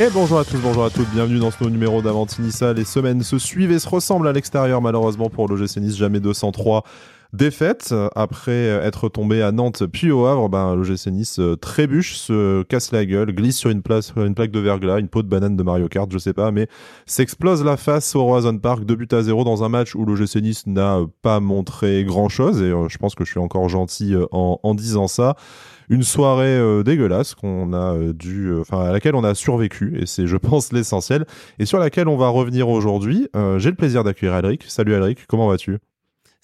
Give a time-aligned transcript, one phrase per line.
[0.00, 2.72] Et bonjour à tous, bonjour à toutes, bienvenue dans ce nouveau numéro d'Avantinissa.
[2.72, 6.82] Les semaines se suivent et se ressemblent à l'extérieur, malheureusement pour l'OGC Nice, jamais 203
[7.34, 7.94] défaite.
[8.14, 12.90] Après être tombé à Nantes puis au Havre, ben, l'OGC Nice euh, trébuche, se casse
[12.90, 16.10] la gueule, glisse sur une, plaque de verglas, une peau de banane de Mario Kart,
[16.10, 16.68] je sais pas, mais
[17.04, 20.36] s'explose la face au Roison Park, 2 buts à 0 dans un match où l'OGC
[20.36, 24.14] Nice n'a pas montré grand chose, et euh, je pense que je suis encore gentil
[24.14, 25.36] euh, en disant ça
[25.92, 29.98] une soirée euh, dégueulasse qu'on a euh, dû, euh, enfin à laquelle on a survécu
[30.00, 31.26] et c'est, je pense, l'essentiel
[31.58, 33.28] et sur laquelle on va revenir aujourd'hui.
[33.58, 34.64] J'ai le plaisir d'accueillir Alric.
[34.66, 35.78] Salut Alric, comment vas-tu?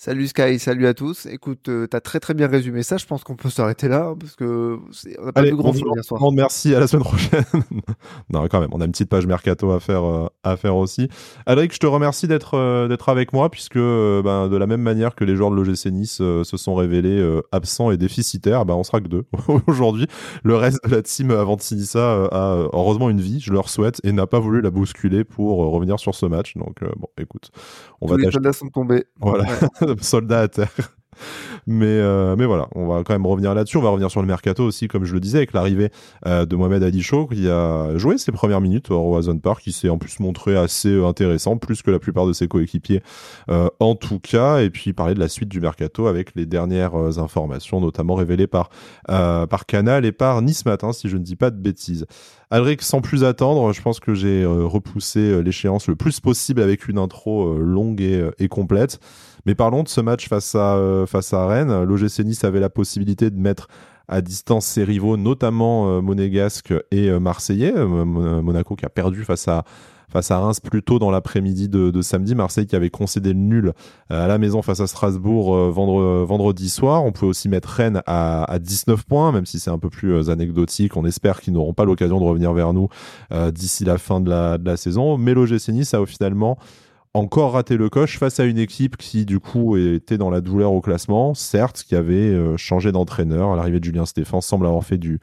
[0.00, 1.26] Salut Sky, salut à tous.
[1.26, 2.98] Écoute, tu t'as très très bien résumé ça.
[2.98, 4.78] Je pense qu'on peut s'arrêter là parce que
[5.18, 6.22] on n'a pas de grand film hier soir.
[6.32, 7.42] Merci, à la semaine prochaine.
[8.30, 10.04] non, quand même, on a une petite page mercato à faire
[10.44, 11.08] à faire aussi.
[11.46, 15.24] Alric, je te remercie d'être d'être avec moi puisque ben, de la même manière que
[15.24, 19.08] les joueurs de l'OGC Nice se sont révélés absents et déficitaires, ben, on sera que
[19.08, 19.24] deux
[19.66, 20.06] aujourd'hui.
[20.44, 24.28] Le reste de la team Avantinissa a heureusement une vie, je leur souhaite, et n'a
[24.28, 26.56] pas voulu la bousculer pour revenir sur ce match.
[26.56, 27.50] Donc bon, écoute,
[28.00, 28.18] on Tous va.
[28.18, 29.04] Les soldats sont tombés.
[29.18, 29.44] Voilà.
[30.00, 30.68] Soldats à terre.
[31.70, 33.76] Mais, euh, mais voilà, on va quand même revenir là-dessus.
[33.76, 35.90] On va revenir sur le mercato aussi, comme je le disais, avec l'arrivée
[36.26, 39.72] euh, de Mohamed Ali Chaud, qui a joué ses premières minutes au Roazhon Park, qui
[39.72, 43.02] s'est en plus montré assez euh, intéressant, plus que la plupart de ses coéquipiers
[43.80, 44.60] en tout cas.
[44.60, 48.70] Et puis parler de la suite du mercato avec les dernières informations, notamment révélées par,
[49.06, 52.06] par Canal et par Nice Matin, si je ne dis pas de bêtises.
[52.50, 56.98] Alric, sans plus attendre, je pense que j'ai repoussé l'échéance le plus possible avec une
[56.98, 59.00] intro longue et complète.
[59.46, 61.84] Mais parlons de ce match face à, euh, Rennes.
[61.84, 63.68] L'OGC Nice avait la possibilité de mettre
[64.08, 67.72] à distance ses rivaux, notamment euh, monégasque et euh, marseillais.
[67.74, 69.64] Monaco qui a perdu face à
[70.10, 72.34] face à Reims plus tôt dans l'après-midi de, samedi.
[72.34, 73.74] Marseille qui avait concédé le nul
[74.08, 77.04] à la maison face à Strasbourg vendredi soir.
[77.04, 80.96] On peut aussi mettre Rennes à, 19 points, même si c'est un peu plus anecdotique.
[80.96, 82.88] On espère qu'ils n'auront pas l'occasion de revenir vers nous
[83.52, 85.18] d'ici la fin de la, de la saison.
[85.18, 86.56] Mais l'OGC Nice a finalement
[87.18, 90.72] encore raté le coche face à une équipe qui du coup était dans la douleur
[90.72, 93.56] au classement, certes, qui avait euh, changé d'entraîneur.
[93.56, 95.20] L'arrivée de Julien Stéphane semble avoir fait du,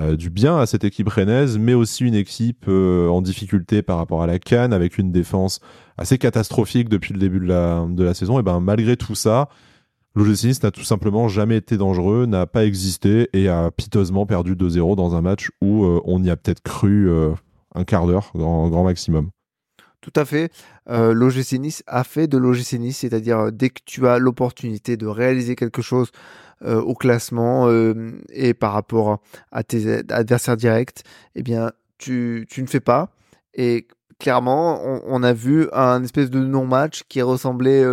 [0.00, 3.98] euh, du bien à cette équipe rennaise, mais aussi une équipe euh, en difficulté par
[3.98, 5.60] rapport à la Cannes, avec une défense
[5.98, 8.40] assez catastrophique depuis le début de la, de la saison.
[8.40, 9.48] Et ben malgré tout ça,
[10.14, 14.96] l'OGC n'a tout simplement jamais été dangereux, n'a pas existé et a piteusement perdu 2-0
[14.96, 17.10] dans un match où on y a peut-être cru
[17.74, 19.30] un quart d'heure, grand, grand maximum.
[20.06, 20.52] Tout à fait.
[20.88, 24.96] Euh, L'OGC Nice a fait de l'OGC Nice, c'est-à-dire euh, dès que tu as l'opportunité
[24.96, 26.12] de réaliser quelque chose
[26.64, 31.02] euh, au classement euh, et par rapport à tes adversaires directs,
[31.34, 33.10] eh bien, tu, ne fais pas.
[33.54, 33.88] Et
[34.20, 37.84] clairement, on, a vu un espèce de non-match qui ressemblait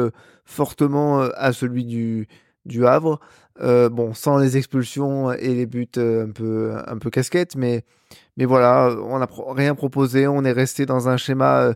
[0.46, 3.20] fortement à celui du, Havre.
[3.60, 6.30] Bon, sans les expulsions et les buts un
[7.00, 7.84] peu casquettes, mais
[8.38, 10.28] mais voilà, on n'a rien proposé.
[10.28, 11.74] On est resté dans un schéma euh,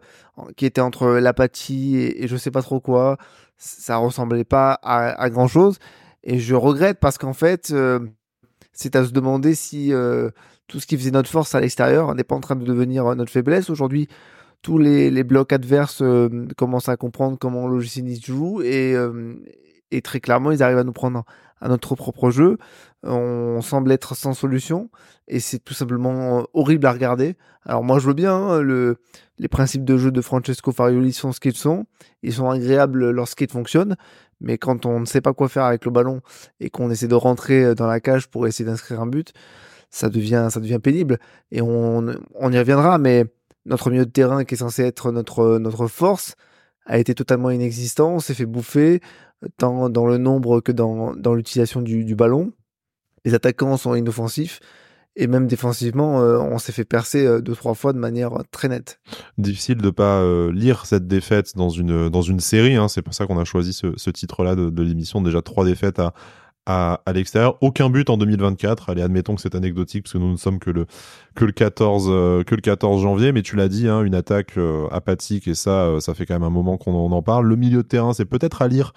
[0.55, 3.17] qui était entre l'apathie et, et, je sais pas trop quoi.
[3.57, 5.79] Ça ressemblait pas à, grand chose.
[6.23, 7.73] Et je regrette parce qu'en fait,
[8.73, 9.91] c'est à se demander si
[10.67, 13.31] tout ce qui faisait notre force à l'extérieur n'est pas en train de devenir notre
[13.31, 13.71] faiblesse.
[13.71, 14.07] Aujourd'hui,
[14.61, 16.03] tous les, blocs adverses
[16.55, 18.95] commencent à comprendre comment le joue et,
[19.91, 21.23] et très clairement, ils arrivent à nous prendre
[21.59, 22.57] à notre propre jeu.
[23.03, 24.89] On semble être sans solution
[25.27, 27.35] et c'est tout simplement horrible à regarder.
[27.65, 28.97] Alors moi, je veux bien, hein, le,
[29.37, 31.85] les principes de jeu de Francesco Farioli sont ce qu'ils sont.
[32.21, 33.95] Ils sont agréables lorsqu'ils fonctionnent,
[34.39, 36.21] mais quand on ne sait pas quoi faire avec le ballon
[36.59, 39.33] et qu'on essaie de rentrer dans la cage pour essayer d'inscrire un but,
[39.89, 41.17] ça devient, ça devient pénible.
[41.51, 42.05] Et on,
[42.35, 43.25] on y reviendra, mais
[43.65, 46.35] notre milieu de terrain qui est censé être notre, notre force
[46.85, 48.13] a été totalement inexistant.
[48.15, 49.01] On s'est fait bouffer
[49.57, 52.51] tant dans le nombre que dans, dans l'utilisation du, du, ballon.
[53.25, 54.59] Les attaquants sont inoffensifs.
[55.19, 58.67] Et même défensivement, euh, on s'est fait percer euh, deux trois fois de manière très
[58.67, 58.99] nette.
[59.39, 62.75] Difficile de pas euh, lire cette défaite dans une dans une série.
[62.75, 62.87] Hein.
[62.87, 65.21] C'est pour ça qu'on a choisi ce, ce titre-là de, de l'émission.
[65.21, 66.13] Déjà trois défaites à
[66.67, 67.57] à, l'extérieur.
[67.61, 68.89] Aucun but en 2024.
[68.89, 70.85] Allez, admettons que c'est anecdotique parce que nous ne sommes que le
[71.33, 73.31] que le 14 euh, que le 14 janvier.
[73.31, 76.33] Mais tu l'as dit, hein, une attaque euh, apathique et ça, euh, ça fait quand
[76.35, 77.47] même un moment qu'on en parle.
[77.47, 78.93] Le milieu de terrain, c'est peut-être à lire.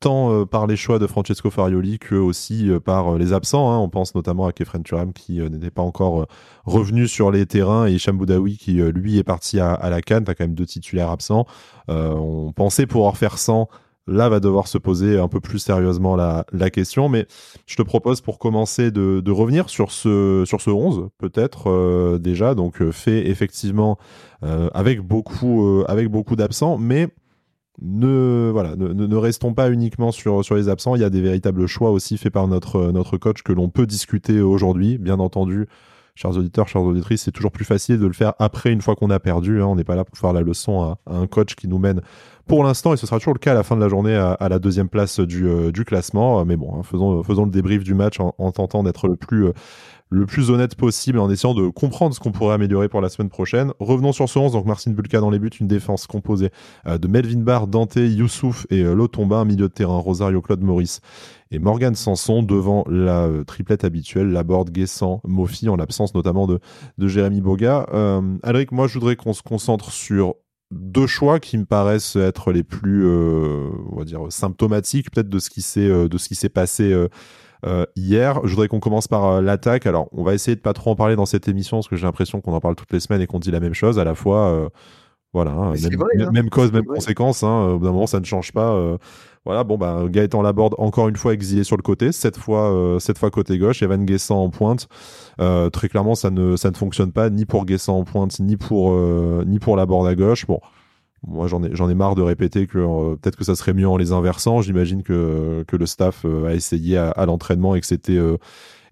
[0.00, 3.72] tant par les choix de Francesco Farioli que aussi par les absents.
[3.72, 3.78] Hein.
[3.78, 6.26] On pense notamment à Kefren Turam qui n'était pas encore
[6.64, 8.18] revenu sur les terrains et Hicham
[8.58, 10.24] qui lui est parti à, à la Cannes.
[10.24, 11.46] T'as quand même deux titulaires absents.
[11.88, 13.68] on pensait pouvoir faire 100
[14.06, 17.08] là va devoir se poser un peu plus sérieusement la, question.
[17.08, 17.26] Mais
[17.66, 22.54] je te propose pour commencer de, revenir sur ce, sur ce 11, peut-être euh, déjà,
[22.54, 23.98] donc euh, fait effectivement
[24.42, 27.08] euh, avec beaucoup, beaucoup d'absents, mais
[27.82, 30.94] ne, voilà, ne, ne, restons pas uniquement sur, sur les absents.
[30.94, 34.40] Il y a des véritables choix aussi faits par notre coach que l'on peut discuter
[34.40, 34.98] aujourd'hui.
[34.98, 35.66] Bien entendu,
[36.14, 39.10] chers auditeurs, chères auditrices, c'est toujours plus facile de le faire après une fois qu'on
[39.10, 39.60] a perdu.
[39.60, 39.66] Hein.
[39.66, 42.00] On n'est pas là pour faire la leçon à, un coach qui nous mène
[42.46, 44.48] pour l'instant, et ce sera toujours le cas à la fin de la journée à,
[44.48, 46.44] la deuxième place du, euh, classement.
[46.44, 49.48] Mais bon, hein, faisons, le débrief du match en, en tentant d'être le plus
[50.10, 53.28] le plus honnête possible en essayant de comprendre ce qu'on pourrait améliorer pour la semaine
[53.28, 53.72] prochaine.
[53.80, 56.50] Revenons sur ce 11, donc Marcin Bulka dans les buts, une défense composée
[56.86, 60.62] euh, de Melvin Barr, Dante, Youssouf et euh, Lotomba, un milieu de terrain, Rosario Claude
[60.62, 61.00] Maurice
[61.50, 66.60] et Morgan Sanson devant la euh, triplette habituelle, Laborde, Guessant, Mofi, en l'absence notamment de,
[66.98, 67.86] de Jérémy Boga.
[68.42, 70.34] Alric, moi je voudrais qu'on se concentre sur
[70.70, 76.48] deux choix qui me paraissent être les plus, on symptomatiques peut-être de ce qui s'est
[76.48, 77.08] passé
[77.66, 78.40] euh, hier.
[78.44, 79.86] Je voudrais qu'on commence par euh, l'attaque.
[79.86, 82.04] Alors, on va essayer de pas trop en parler dans cette émission parce que j'ai
[82.04, 84.14] l'impression qu'on en parle toutes les semaines et qu'on dit la même chose à la
[84.14, 84.48] fois.
[84.48, 84.68] Euh,
[85.32, 86.30] voilà, hein, hein.
[86.32, 87.42] même, cause, même conséquence.
[87.42, 88.96] Hein, au bout d'un moment, ça ne change pas.
[89.44, 93.18] voilà, bon, bah, Gaëtan Laborde, encore une fois exilé sur le côté, cette fois, cette
[93.18, 94.86] fois côté gauche, Evan Guessant en pointe.
[95.72, 98.92] très clairement, ça ne, ça ne fonctionne pas ni pour Guessant en pointe, ni pour,
[99.44, 100.46] ni pour Laborde à gauche.
[100.46, 100.60] Bon,
[101.26, 103.88] moi, j'en ai, j'en ai marre de répéter que euh, peut-être que ça serait mieux
[103.88, 104.60] en les inversant.
[104.62, 108.36] J'imagine que, que le staff euh, a essayé à, l'entraînement et que c'était euh,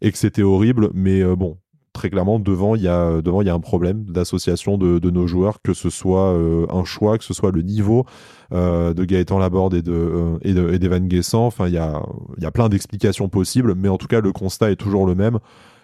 [0.01, 0.91] et que c'était horrible.
[0.95, 1.59] Mais bon,
[1.93, 5.27] très clairement, devant, il y a devant il y a un problème d'association de, nos
[5.27, 6.37] joueurs, que ce soit
[6.71, 8.05] un choix, que ce soit le niveau
[8.51, 11.47] de Gaëtan Laborde et de et de et d'Evan Guessant.
[11.47, 12.03] Enfin, il y a
[12.37, 15.15] il y a plein d'explications possibles, mais en tout cas, le constat est toujours le
[15.15, 15.39] même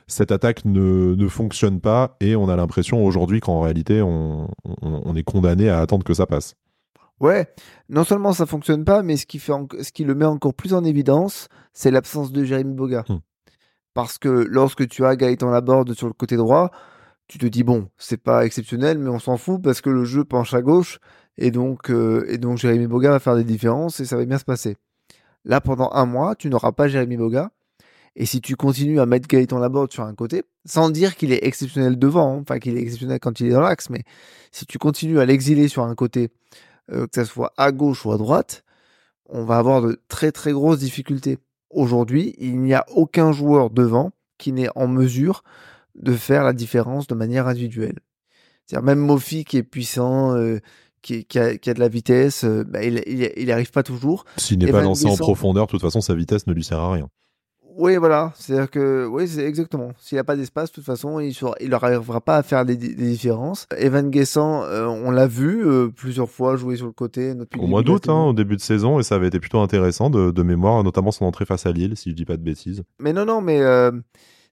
[0.09, 4.51] cette attaque ne, ne fonctionne pas et on a l'impression aujourd'hui qu'en réalité on,
[4.83, 6.55] on, est condamné à attendre que ça passe.
[7.21, 7.49] Ouais,
[7.89, 10.73] non seulement ça fonctionne pas, mais ce qui, fait ce qui le met encore plus
[10.73, 13.05] en évidence, c'est l'absence de Jérémy Boga.
[13.09, 13.19] Hmm.
[13.93, 16.71] Parce que lorsque tu as Gaëtan Laborde sur le côté droit,
[17.27, 20.25] tu te dis bon, c'est pas exceptionnel, mais on s'en fout parce que le jeu
[20.25, 21.01] penche à gauche
[21.37, 24.39] et donc, euh, et donc Jérémy Boga va faire des différences et ça va bien
[24.39, 24.77] se passer.
[25.45, 27.51] Là, pendant un mois, tu n'auras pas Jérémy Boga
[28.21, 31.47] et si tu continues à mettre Gaëtan Laborde sur un côté, sans dire qu'il est
[31.47, 34.03] exceptionnel devant, hein, enfin qu'il est exceptionnel quand il est dans l'axe, mais
[34.51, 36.31] si tu continues à l'exiler sur un côté,
[36.91, 38.65] euh, que ce soit à gauche ou à droite,
[39.29, 41.39] on va avoir de très très grosses difficultés.
[41.71, 45.45] Aujourd'hui, il n'y a aucun joueur devant qui n'est en mesure
[45.95, 48.01] de faire la différence de manière individuelle.
[48.67, 50.59] C'est-à-dire même Mofi qui est puissant, euh,
[51.03, 53.01] qui, a, de la vitesse, euh, bah, il,
[53.37, 54.25] il, arrive pas toujours.
[54.39, 56.93] S'il n'est pas lancé en profondeur, de toute façon, sa vitesse ne lui sert à
[56.93, 57.09] rien.
[57.79, 58.33] Oui, voilà.
[58.35, 59.93] C'est-à-dire que, oui, c'est exactement.
[60.01, 62.77] S'il n'y a pas d'espace, de toute façon, il ne n'arrivera pas à faire des,
[62.77, 63.67] différences.
[63.77, 67.35] Evan Guessant, euh, on l'a vu euh, plusieurs fois jouer sur le côté.
[67.57, 70.43] Au mois d'août, hein, au début de saison, et ça avait été plutôt intéressant de,
[70.43, 72.83] mémoire, notamment son entrée face à Lille, si je dis pas de bêtises.
[72.99, 73.93] Mais non, non, mais euh,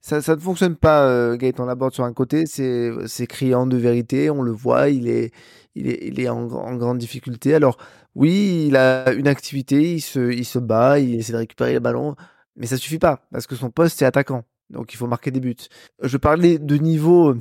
[0.01, 2.47] ça, ça ne fonctionne pas, Gaëtan Laborde sur un côté.
[2.47, 5.33] C'est, c'est criant de vérité, on le voit, il est,
[5.75, 7.55] il est, il est en, en grande difficulté.
[7.55, 7.77] Alors,
[8.15, 11.81] oui, il a une activité, il se, il se bat, il essaie de récupérer le
[11.81, 12.15] ballon
[12.57, 14.45] mais ça suffit pas, parce que son poste, c'est attaquant.
[14.71, 15.57] Donc il faut marquer des buts.
[16.03, 17.41] Je parlais de niveau euh,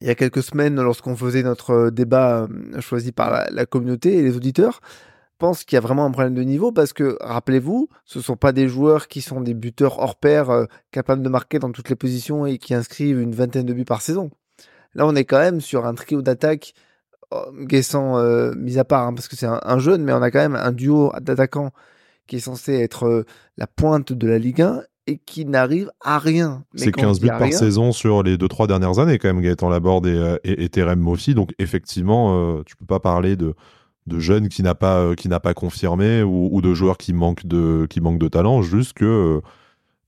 [0.00, 4.16] il y a quelques semaines lorsqu'on faisait notre euh, débat euh, choisi par la, communauté
[4.18, 4.80] et les auditeurs.
[5.38, 8.52] Pense qu'il y a vraiment un problème de niveau parce que, rappelez-vous, ce sont pas
[8.52, 12.46] des joueurs qui sont des buteurs hors pair, capables de marquer dans toutes les positions
[12.46, 14.30] et qui inscrivent une vingtaine de buts par saison.
[14.94, 16.72] Là, on est quand même sur un trio d'attaque,
[17.52, 18.18] Guessant
[18.54, 20.72] mis à part, hein, parce que c'est un, jeune, mais on a quand même un
[20.72, 21.72] duo d'attaquants
[22.26, 23.24] qui est censé être euh,
[23.56, 26.64] la pointe de la Ligue 1 et qui n'arrive à rien.
[26.74, 30.14] C'est 15 buts par saison sur les 2-3 dernières années, quand même, Gaëtan Laborde et,
[30.14, 31.34] euh, et, et Terem Moffi.
[31.34, 33.54] Donc, effectivement, euh, tu peux pas parler de,
[34.06, 37.86] de jeunes qui n'a pas, qui n'a pas confirmé ou, de joueurs qui manquent de,
[37.88, 39.40] qui manquent de talent, juste que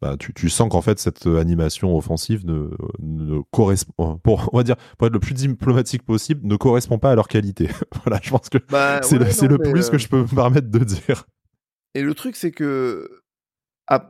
[0.03, 2.71] bah, tu, tu, sens qu'en fait, cette animation offensive ne,
[3.01, 7.13] ne correspond, pour, on va dire, pour être le plus diplomatique possible, ne correspond pas
[7.13, 7.69] à leur qualité.
[8.05, 10.81] voilà, je pense que bah, c'est le, le plus que je peux me permettre de
[10.81, 11.25] dire.
[11.95, 13.23] Et le truc, c'est que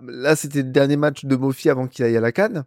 [0.07, 2.65] là, c'était le dernier match de Mofi avant qu'il aille à la Cannes.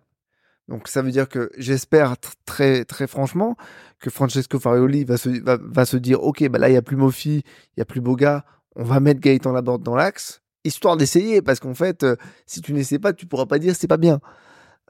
[0.68, 2.16] Donc ça veut dire que j'espère
[2.46, 3.58] très très franchement
[4.00, 6.96] que Francesco Farioli va se, va, se dire ok bah là il y a plus
[6.96, 7.44] Mofi,
[7.76, 8.46] il y a plus Boga,
[8.78, 12.16] on va mettre Gaëtan Laborde dans l'axe histoire d'essayer parce qu'en fait euh,
[12.46, 14.22] si tu n'essaies pas tu pourras pas dire c'est pas bien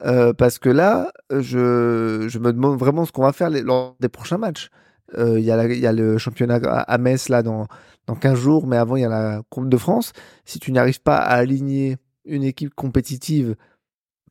[0.04, 4.10] euh, parce que là je, je me demande vraiment ce qu'on va faire lors des
[4.10, 4.70] prochains matchs.
[5.18, 7.68] Euh, il y, y, a le championnat à Metz là dans
[8.08, 10.13] dans 15 jours, mais avant il y a la Coupe de France.
[10.46, 13.56] Si tu n'arrives pas à aligner une équipe compétitive,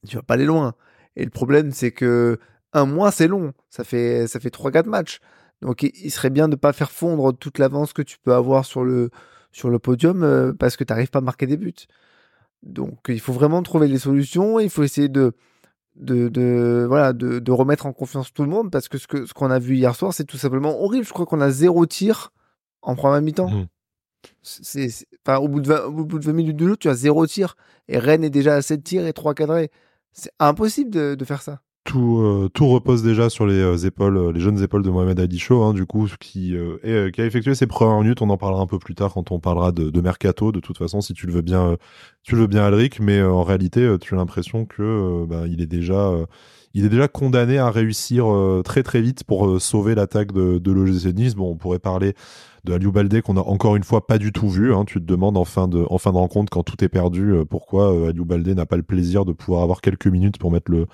[0.07, 0.75] tu vas pas aller loin.
[1.17, 2.39] Et le problème, c'est que
[2.73, 3.53] un mois, c'est long.
[3.69, 5.21] Ça fait, ça fait 3-4 matchs.
[5.63, 8.85] Donc, il serait bien de pas faire fondre toute l'avance que tu peux avoir sur
[8.85, 9.11] le,
[9.53, 11.75] sur le podium euh, parce que tu n'arrives pas à marquer des buts.
[12.63, 14.61] Donc, il faut vraiment trouver les solutions.
[14.61, 15.33] Il faut essayer de,
[16.01, 19.27] de, de voilà, de, de, remettre en confiance tout le monde parce que ce que,
[19.27, 21.05] ce qu'on a vu hier soir, c'est tout simplement horrible.
[21.05, 22.33] Je crois qu'on a zéro tir
[22.83, 23.51] en première mi-temps.
[23.51, 23.67] Mmh.
[24.43, 24.89] C'est,
[25.27, 27.27] enfin, au, bout de 20, au bout de 20 minutes de jeu, tu as zéro
[27.27, 27.57] tir.
[27.89, 29.71] Et Rennes est déjà à 7 tirs et 3 cadrés.
[30.13, 31.61] C'est impossible de, de faire ça.
[31.85, 35.87] Tout, tout repose déjà sur les épaules, les jeunes épaules de Mohamed Ali hein, du
[35.87, 38.23] coup, qui, a effectué ses premières minutes.
[38.23, 40.53] On en parlera un peu plus tard quand on parlera de, mercato.
[40.53, 41.77] De toute façon, si tu le veux bien,
[42.23, 43.01] tu le veux bien, Alric.
[43.01, 46.13] Mais en réalité, tu as l'impression que bah, il est déjà
[46.75, 48.27] il est déjà condamné à réussir
[48.65, 51.35] très très vite pour sauver l'attaque de, de l'OGC Nice.
[51.35, 52.15] Bon, on pourrait parler
[52.65, 54.75] de Aliou Baldé qu'on a encore une fois pas du tout vu.
[54.75, 54.85] Hein.
[54.85, 57.45] Tu te demandes en fin de, en fin de rencontre, quand tout est perdu, euh,
[57.45, 60.71] pourquoi euh, Aliou Baldé n'a pas le plaisir de pouvoir avoir quelques minutes pour mettre
[60.71, 60.87] le,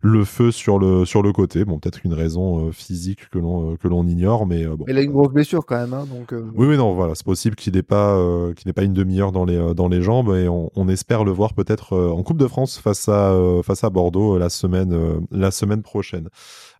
[0.00, 1.64] le feu sur le sur le côté.
[1.64, 4.84] Bon, peut-être une raison euh, physique que l'on que l'on ignore, mais bon.
[4.88, 6.32] Il a une grosse blessure quand même, hein, donc.
[6.54, 8.16] Oui, oui, non, voilà, c'est possible qu'il n'ait pas
[8.56, 11.32] qu'il n'ait pas une demi-heure dans les dans les jambes et on, on espère le
[11.32, 15.82] voir peut-être en Coupe de France face à face à Bordeaux la semaine la semaine
[15.82, 16.28] prochaine.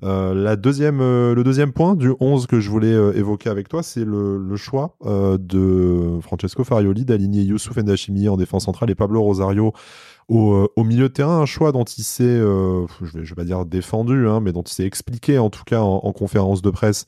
[0.02, 3.68] Euh, la deuxième, euh, le deuxième point du 11 que je voulais euh, évoquer avec
[3.68, 8.94] toi, c'est le, le, choix de Francesco Farioli d'aligner Youssouf Ndachimi en défense centrale et
[8.94, 9.72] Pablo Rosario
[10.30, 13.44] au, au, milieu de terrain, un choix dont il s'est, euh, je vais, vais pas
[13.44, 16.70] dire défendu, hein, mais dont il s'est expliqué en tout cas en, en conférence de
[16.70, 17.06] presse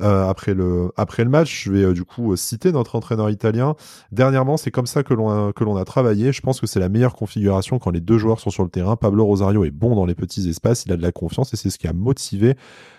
[0.00, 1.64] euh, après le après le match.
[1.64, 3.76] Je vais euh, du coup citer notre entraîneur italien.
[4.10, 6.32] Dernièrement, c'est comme ça que l'on a, a travaillé.
[6.32, 8.96] Je pense que c'est la meilleure configuration quand les deux joueurs sont sur le terrain.
[8.96, 11.68] Pablo Rosario est bon dans les petits espaces, il a de la confiance et c'est
[11.68, 12.56] ce qui a motivé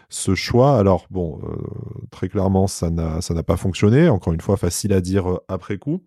[0.09, 0.77] ce choix.
[0.77, 1.55] Alors bon, euh,
[2.11, 4.07] très clairement, ça n'a ça n'a pas fonctionné.
[4.07, 6.03] Encore une fois, facile à dire après coup.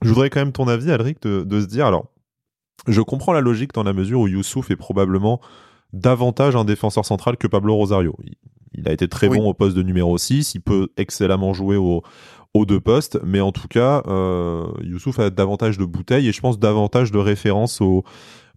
[0.00, 2.06] Je voudrais quand même ton avis, Alric, de, de se dire alors
[2.86, 5.40] je comprends la logique dans la mesure où Youssouf est probablement
[5.92, 8.16] davantage un défenseur central que Pablo Rosario.
[8.74, 12.02] Il, a été très bon au poste de numéro 6, il peut excellemment jouer au,
[12.52, 16.40] aux deux postes, mais en tout cas, euh, Youssouf a davantage de bouteilles et je
[16.40, 18.04] pense davantage de références au,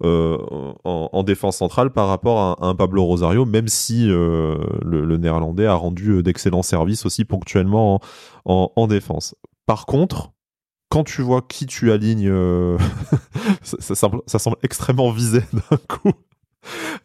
[0.03, 0.37] euh,
[0.83, 5.75] en, défense centrale par rapport à, un Pablo Rosario, même si euh, le, néerlandais a
[5.75, 7.99] rendu d'excellents services aussi ponctuellement
[8.45, 9.35] en, en défense.
[9.65, 10.31] Par contre,
[10.89, 12.77] quand tu vois qui tu alignes, euh,
[13.61, 16.11] ça, semble, extrêmement visé d'un coup.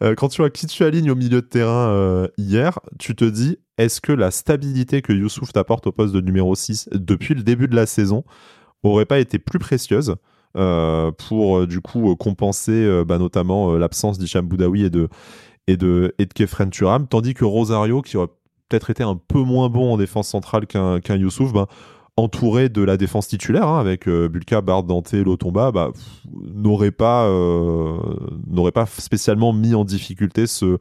[0.03, 3.23] Euh, quand tu vois qui tu alignes au milieu de terrain euh, hier, tu te
[3.23, 7.43] dis est-ce que la stabilité que Youssouf t'apporte au poste de numéro 6 depuis le
[7.43, 8.23] début de la saison
[8.83, 10.15] aurait pas été plus précieuse
[10.53, 15.09] pour du coup compenser bah, notamment l'absence d'Hicham Boudaoui et de,
[15.67, 18.29] et de, Kefren Turam, tandis que Rosario, qui aurait
[18.69, 21.67] peut-être été un peu moins bon en défense centrale qu'un Youssouf, bah,
[22.17, 25.91] entouré de la défense titulaire hein, avec euh, Bulka, Bard, Dante, Lotomba, bah,
[26.53, 27.97] n'aurait pas euh,
[28.47, 30.77] n'aurait pas spécialement mis en difficulté ce,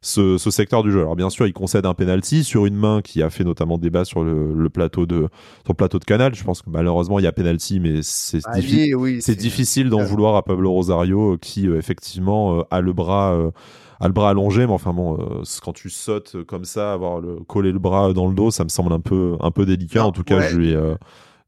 [0.00, 1.00] ce, ce, secteur du jeu.
[1.00, 4.04] Alors bien sûr, il concède un penalty sur une main qui a fait notamment débat
[4.04, 5.28] sur le, le plateau de
[5.64, 6.36] sur le plateau de Canal.
[6.36, 8.58] Je pense que malheureusement il y a penalty, mais c'est ah,
[8.96, 13.36] oui, difficile d'en vouloir à Pablo Rosario qui euh, effectivement a le bras
[14.00, 17.36] a le bras allongé, mais enfin bon, euh, quand tu sautes comme ça, avoir le
[17.40, 20.04] coller le bras dans le dos, ça me semble un peu un peu délicat.
[20.04, 20.94] en tout cas, je lui euh,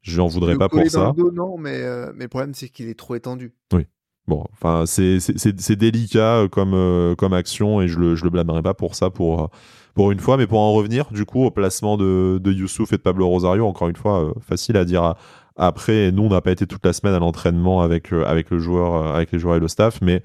[0.02, 1.12] je en voudrais pas pour ça.
[1.17, 3.52] Le dos, non, mais euh, mais le problème c'est qu'il est trop étendu.
[3.73, 3.87] Oui.
[4.26, 8.75] Bon, enfin c'est c'est délicat comme comme action et je le je le blâmerai pas
[8.75, 9.50] pour ça pour
[9.95, 12.97] pour une fois, mais pour en revenir du coup au placement de de Youssouf et
[12.97, 15.14] de Pablo Rosario, encore une fois facile à dire
[15.57, 16.12] après.
[16.12, 19.33] Nous on n'a pas été toute la semaine à l'entraînement avec avec le joueur avec
[19.33, 20.23] les joueurs et le staff, mais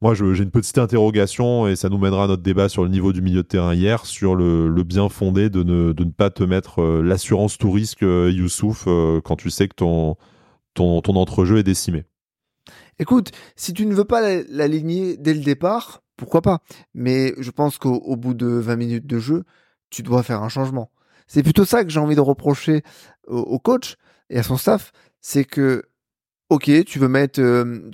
[0.00, 3.12] moi, j'ai une petite interrogation et ça nous mènera à notre débat sur le niveau
[3.12, 7.02] du milieu de terrain hier, sur le, bien fondé de ne, pas te mettre euh,
[7.02, 10.16] l'assurance tout risque, euh, Youssouf, euh, quand tu sais que ton,
[10.74, 12.04] ton, ton entrejeu est décimé.
[12.98, 16.60] Écoute, si tu ne veux pas l'aligner dès le départ, pourquoi pas?
[16.92, 19.44] Mais je pense qu'au bout de 20 minutes de jeu,
[19.90, 20.90] tu dois faire un changement.
[21.26, 22.82] C'est plutôt ça que j'ai envie de reprocher
[23.26, 23.96] au coach
[24.28, 25.84] et à son staff, c'est que
[26.50, 27.90] Ok, tu veux mettre, euh,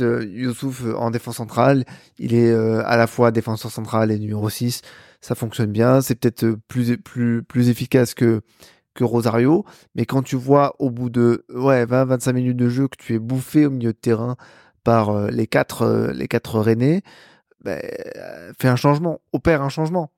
[0.00, 1.84] euh, Youssouf en défense centrale.
[2.18, 4.82] Il est euh, à la fois défenseur central et numéro 6.
[5.20, 6.00] Ça fonctionne bien.
[6.00, 8.40] C'est peut-être plus, efficace que,
[8.94, 9.64] que Rosario.
[9.94, 13.18] Mais quand tu vois au bout de ouais, 20-25 minutes de jeu que tu es
[13.20, 14.36] bouffé au milieu de terrain
[14.84, 17.02] par les quatre, les quatre Rennais,
[17.64, 17.80] ben,
[18.60, 20.10] fais un changement, opère un changement.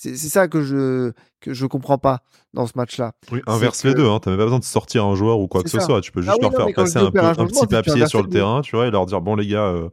[0.00, 2.20] C'est ça que je que je comprends pas
[2.54, 3.14] dans ce match-là.
[3.32, 4.08] Oui, inverse les deux.
[4.08, 4.20] Hein.
[4.22, 6.00] Tu n'as pas besoin de sortir un joueur ou quoi que ce soit.
[6.00, 8.86] Tu peux juste ah leur faire passer un, petit papier sur le terrain, tu vois,
[8.86, 9.88] et leur dire bon les gars, euh,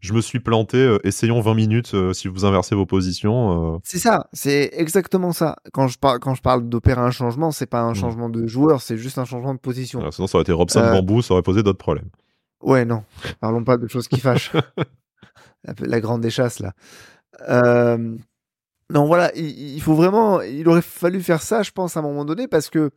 [0.00, 0.78] je me suis planté.
[0.78, 3.78] Euh, essayons 20 minutes euh, si vous inversez vos positions.
[3.84, 4.26] C'est ça.
[4.32, 5.56] C'est exactement ça.
[5.74, 7.96] Quand je parle quand je parle d'opérer un changement, c'est pas un mmh.
[7.96, 10.10] changement de joueur, c'est juste un changement de position.
[10.12, 12.08] sinon, ça aurait été Robson Bambou, ça aurait posé d'autres problèmes.
[12.62, 13.04] Ouais, non.
[13.40, 14.52] Parlons pas de choses qui fâchent.
[15.64, 16.72] la, la grande des chasses là.
[17.48, 18.16] Euh,
[18.90, 22.24] non, voilà, il, faut vraiment, il aurait fallu faire ça, je pense, à un moment
[22.24, 22.90] donné, parce que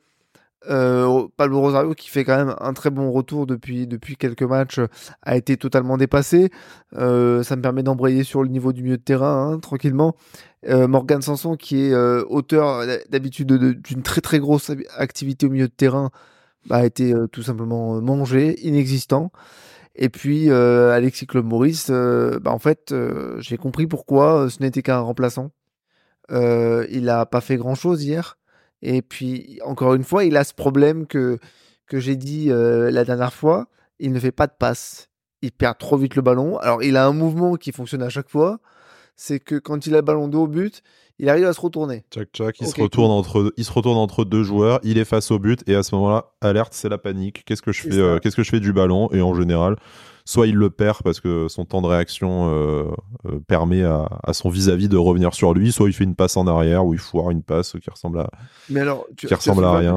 [0.69, 3.87] euh, Pablo Rosario, qui fait quand même un très bon retour depuis,
[4.17, 4.79] quelques matchs,
[5.21, 6.49] a été totalement dépassé.
[6.95, 10.15] Euh, ça me permet d'embrayer sur le niveau du milieu de terrain, hein, tranquillement.
[10.67, 15.67] Euh, Morgan Sanson, qui est euh, auteur d'habitude d'une très très grosse activité au milieu
[15.67, 16.09] de terrain,
[16.67, 19.31] bah, a été tout simplement mangé, inexistant.
[19.95, 22.93] Et puis Alexis Claude Maurice, bah, en fait,
[23.37, 25.51] j'ai compris pourquoi ce n'était qu'un remplaçant.
[26.29, 28.37] Il a pas fait grand chose hier.
[28.81, 31.39] Et puis encore une fois, il a ce problème que
[31.87, 33.67] que j'ai dit la dernière fois.
[33.99, 35.09] Il ne fait pas de passe.
[35.41, 36.57] Il perd trop vite le ballon.
[36.57, 38.59] Alors il a un mouvement qui fonctionne à chaque fois.
[39.15, 40.83] C'est que quand il a le ballon dos au but,
[41.19, 42.03] il arrive à se retourner.
[42.11, 45.31] Tchac, tchac, il, se retourne entre, il se retourne entre deux joueurs, il est face
[45.31, 47.43] au but, et à ce moment-là, alerte, c'est la panique.
[47.45, 49.09] Qu'est-ce que je fais euh, Qu'est-ce que je fais du ballon?
[49.11, 49.77] Et en général,
[50.25, 52.91] soit il le perd parce que son temps de réaction euh,
[53.25, 56.47] euh, permet à, son vis-à-vis de revenir sur lui, soit il fait une passe en
[56.47, 58.31] arrière ou il foire une passe qui ressemble à,
[58.69, 59.95] Mais alors, qui ressemble à rien.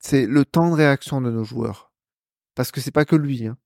[0.00, 1.92] C'est le temps de réaction de nos joueurs.
[2.54, 3.46] Parce que c'est pas que lui.
[3.46, 3.56] Hein.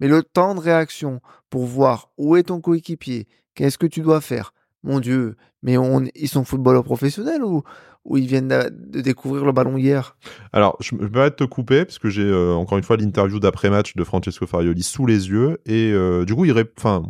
[0.00, 1.20] Mais le temps de réaction
[1.50, 5.76] pour voir où est ton coéquipier, qu'est-ce que tu dois faire, mon Dieu, mais
[6.14, 7.62] ils sont footballeurs professionnels ou,
[8.04, 10.16] ou ils viennent de, découvrir le ballon hier?
[10.52, 13.94] Alors, je, je vais te couper, parce que j'ai euh, encore une fois l'interview d'après-match
[13.94, 17.04] de Francesco Farioli sous les yeux, et euh, du coup, il enfin,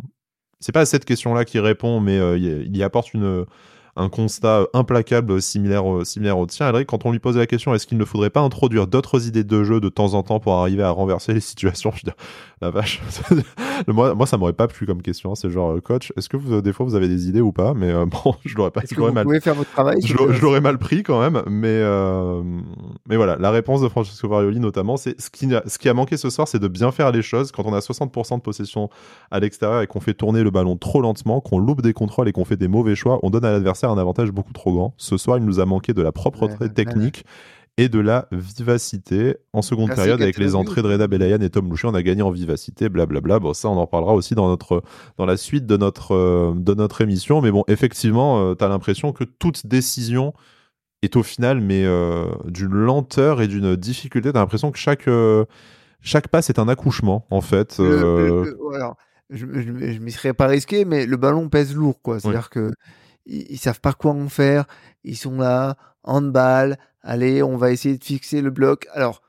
[0.61, 3.47] c'est pas à cette question-là qu'il répond, mais euh, il y apporte une
[3.97, 6.67] un constat implacable similaire, similaire au tien.
[6.67, 9.45] Adrien, quand on lui pose la question, est-ce qu'il ne faudrait pas introduire d'autres idées
[9.45, 11.93] de jeu de temps en temps pour arriver à renverser les situations?
[11.97, 12.11] Je dis,
[12.63, 13.03] la vache.
[13.89, 15.33] moi, moi, ça m'aurait pas plu comme question.
[15.33, 15.35] Hein.
[15.35, 17.75] C'est genre, euh, coach, est-ce que vous, des fois vous avez des idées ou pas?
[17.75, 18.81] Mais euh, bon, je l'aurais pas.
[18.83, 19.25] Est-ce que vous mal...
[19.25, 21.43] pouvez faire votre travail Je, l'aurais mal pris quand même.
[21.49, 22.43] Mais, euh,
[23.09, 25.95] mais voilà, la réponse de Francesco Varioli notamment, c'est ce qui, a, ce qui a
[25.95, 27.53] manqué ce soir, c'est de bien faire les choses.
[27.53, 28.89] Quand on a 60% de possession
[29.31, 32.33] à l'extérieur et qu'on fait tourner le ballon trop lentement, qu'on loupe des contrôles et
[32.33, 34.95] qu'on fait des mauvais choix, on donne à l'adversaire un avantage beaucoup trop grand.
[34.97, 37.25] Ce soir, il nous a manqué de la propreté technique.
[37.79, 39.37] et de la vivacité.
[39.53, 42.23] En seconde période avec les entrées de Reda Belayan et Tom Louchet on a gagné
[42.23, 43.39] en vivacité blablabla.
[43.39, 44.83] Bon ça on en parlera aussi dans notre
[45.17, 47.41] dans la suite de notre euh, de notre émission.
[47.41, 50.35] Mais bon effectivement euh, tu as l'impression que toute décision
[51.03, 54.33] est au final mais euh, d'une lenteur et d'une difficulté.
[54.33, 55.09] Tu as l'impression que chaque
[56.03, 58.97] chaque passe est un accouchement en fait alors,
[59.31, 62.21] je, je, m'y serais pas risqué mais le ballon pèse lourd quoi.
[62.21, 62.71] C'est à dire que
[63.27, 64.67] ils, savent pas quoi en faire.
[65.05, 66.79] Ils sont là, handball.
[67.03, 68.87] Allez, on va essayer de fixer le bloc.
[68.93, 69.23] Alors,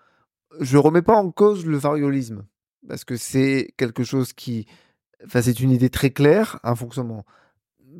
[0.60, 2.45] je remets pas en cause le variolisme
[2.88, 4.67] parce que c'est quelque chose qui,
[5.25, 7.25] enfin, c'est une idée très claire, un fonctionnement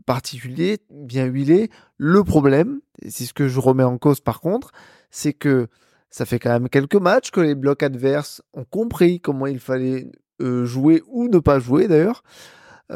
[0.06, 1.70] particulier, bien huilé.
[1.98, 4.72] Le problème, c'est ce que je remets en cause par contre,
[5.10, 5.68] c'est que
[6.10, 10.12] ça fait quand même quelques matchs que les blocs adverses ont compris comment il fallait
[10.42, 12.24] euh, jouer ou ne pas jouer d'ailleurs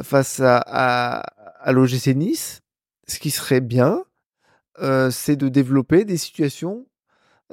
[0.03, 2.61] face à, à l'OGC Nice
[3.07, 4.03] ce qui serait bien,
[4.79, 6.85] euh, c'est de développer des situations,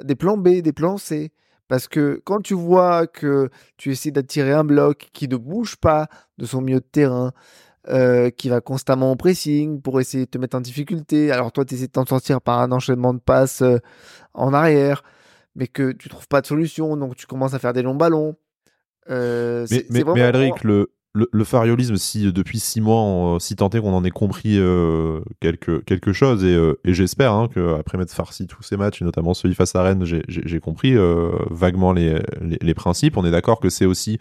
[0.03, 1.31] des plans B, des plans C.
[1.67, 6.07] Parce que quand tu vois que tu essaies d'attirer un bloc qui ne bouge pas
[6.37, 7.31] de son milieu de terrain,
[7.87, 11.65] euh, qui va constamment en pressing pour essayer de te mettre en difficulté, alors toi
[11.65, 13.79] tu essaies de t'en sortir par un enchaînement de passes euh,
[14.35, 15.03] en arrière,
[15.55, 18.35] mais que tu trouves pas de solution, donc tu commences à faire des longs ballons.
[19.09, 20.91] mais, mais, mais Alric, le,
[21.31, 25.79] le, fariolisme, si depuis six mois, si tant est qu'on en ait compris euh, quelque,
[25.79, 29.33] quelque chose, et, euh, et j'espère hein, qu'après m'être farci tous ces matchs, et notamment
[29.33, 33.15] celui face à Rennes, j'ai compris euh, vaguement les, les, principes.
[33.17, 34.19] On est d'accord que c'est aussi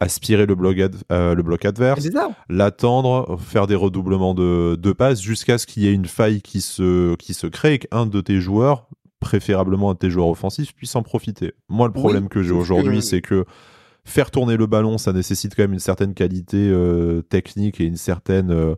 [0.00, 0.78] aspirer le bloc,
[1.10, 2.08] le bloc adverse,
[2.48, 6.62] l'attendre, faire des redoublements de, de passes jusqu'à ce qu'il y ait une faille qui
[6.62, 8.88] se, qui se crée et qu'un de tes joueurs,
[9.20, 11.52] préférablement un de tes joueurs offensifs, puisse en profiter.
[11.68, 13.44] Moi, le problème que j'ai aujourd'hui, c'est que
[14.04, 17.96] faire tourner le ballon, ça nécessite quand même une certaine qualité euh, technique et une
[17.96, 18.74] certaine, euh,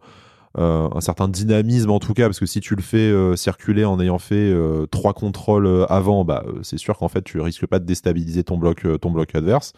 [0.59, 4.01] euh, un certain dynamisme en tout cas, parce que si tu le fais circuler en
[4.01, 4.55] ayant fait
[4.91, 8.87] trois contrôles avant, bah, c'est sûr qu'en fait tu risques pas de déstabiliser ton bloc,
[9.01, 9.73] ton bloc adverse.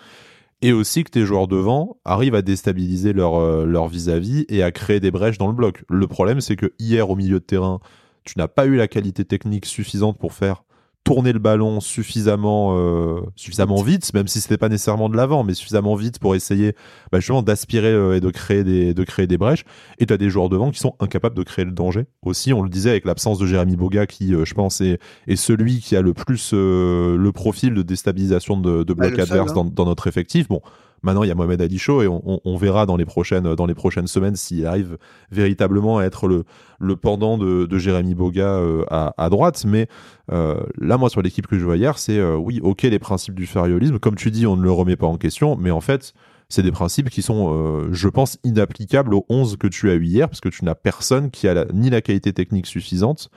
[0.62, 4.98] Et aussi que tes joueurs devant arrivent à déstabiliser leur, leur vis-à-vis et à créer
[4.98, 5.84] des brèches dans le bloc.
[5.90, 7.80] Le problème, c'est que hier, au milieu de terrain,
[8.24, 10.63] tu n'as pas eu la qualité technique suffisante pour faire
[11.04, 14.12] tourner le ballon suffisamment euh, suffisamment vite.
[14.14, 16.74] même si c'était pas nécessairement de l'avant mais suffisamment vite pour essayer
[17.12, 19.64] bah, justement d'aspirer euh, et de créer des de créer des brèches.
[19.98, 22.52] Et tu as des joueurs devant qui sont incapables de créer le danger aussi.
[22.54, 25.80] On le disait avec l'absence de Jérémy Boga qui euh, je pense est, est celui
[25.80, 29.54] qui a le plus le profil de déstabilisation de, de bloc adverse hein.
[29.54, 30.48] dans, dans notre effectif.
[30.48, 30.62] Bon
[31.04, 34.96] Maintenant, il y a Mohamed Ali et on, verra dans les prochaines, semaines s'il arrive
[35.30, 39.64] véritablement à être le, pendant de, Jérémy Boga euh, à, droite.
[39.66, 39.86] Mais
[40.32, 43.34] euh, là, moi, sur l'équipe que je vois hier, c'est euh, oui, ok, les principes
[43.34, 43.98] du ferriolisme.
[43.98, 46.14] Comme tu dis, on ne le remet pas en question, mais en fait,
[46.48, 50.28] c'est des principes qui sont, je pense, inapplicables aux 11 que tu as eu hier,
[50.28, 53.28] parce que tu n'as personne qui a ni la qualité technique suffisante,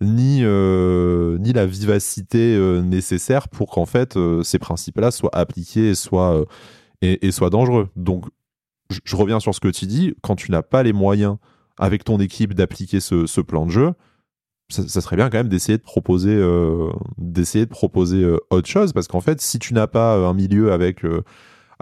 [0.00, 6.46] ni, ni la vivacité nécessaire pour qu'en fait ces principes-là soient appliqués et soient,
[7.02, 7.88] et, soit dangereux.
[7.96, 8.26] Donc,
[8.90, 11.36] je, reviens sur ce que tu dis, quand tu n'as pas les moyens
[11.78, 13.92] avec ton équipe d'appliquer ce, plan de jeu,
[14.68, 18.92] ça, serait bien quand même d'essayer de proposer, euh, d'essayer de proposer euh, autre chose,
[18.92, 21.02] parce qu'en fait, si tu n'as pas euh, un milieu avec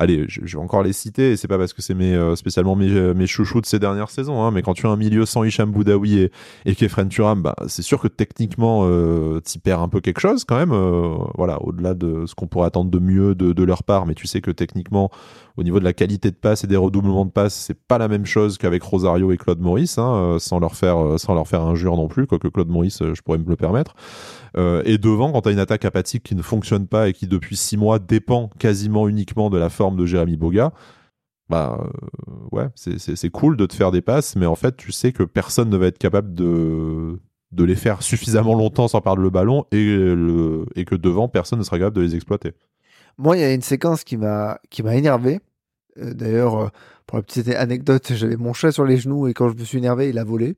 [0.00, 2.90] allez, je, vais encore les citer, et c'est pas parce que c'est euh, spécialement mes,
[2.90, 5.44] euh, mes chouchous de ces dernières saisons, hein, mais quand tu as un milieu sans
[5.44, 6.32] Hicham Boudaoui et,
[6.64, 10.44] et Kefren Turam, bah, c'est sûr que techniquement, euh, t'y perds un peu quelque chose
[10.44, 13.82] quand même, euh, voilà, au-delà de ce qu'on pourrait attendre de mieux de, de, leur
[13.82, 15.10] part, mais tu sais que techniquement,
[15.58, 18.08] au niveau de la qualité de passe et des redoublements de passe, c'est pas la
[18.08, 21.96] même chose qu'avec Rosario et Claude Maurice, hein, sans leur faire, sans leur faire injure
[21.96, 23.94] non plus, quoique Claude Maurice, je pourrais me le permettre.
[24.56, 27.26] Euh, et devant, quand tu as une attaque apathique qui ne fonctionne pas et qui
[27.26, 30.72] depuis six mois dépend quasiment uniquement de la forme de Jérémy Boga,
[31.48, 35.12] bah euh, ouais, c'est cool de te faire des passes, mais en fait, tu sais
[35.12, 37.18] que personne ne va être capable de,
[37.52, 41.58] de les faire suffisamment longtemps sans perdre le ballon et, le, et que devant, personne
[41.58, 42.52] ne sera capable de les exploiter.
[43.18, 45.40] Moi, il y a une séquence qui m'a énervé.
[45.98, 46.70] Euh, D'ailleurs,
[47.06, 49.78] pour la petite anecdote, j'avais mon chat sur les genoux et quand je me suis
[49.78, 50.56] énervé, il a volé.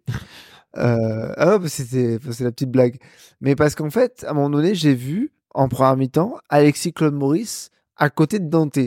[0.77, 2.99] Euh, ah, c'était, c'est la petite blague.
[3.41, 7.15] Mais parce qu'en fait, à un moment donné, j'ai vu, en première mi-temps, Alexis Claude
[7.15, 8.79] Maurice à côté de Dante.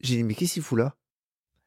[0.00, 0.94] J'ai dit, mais qu'est-ce qu'il fout là?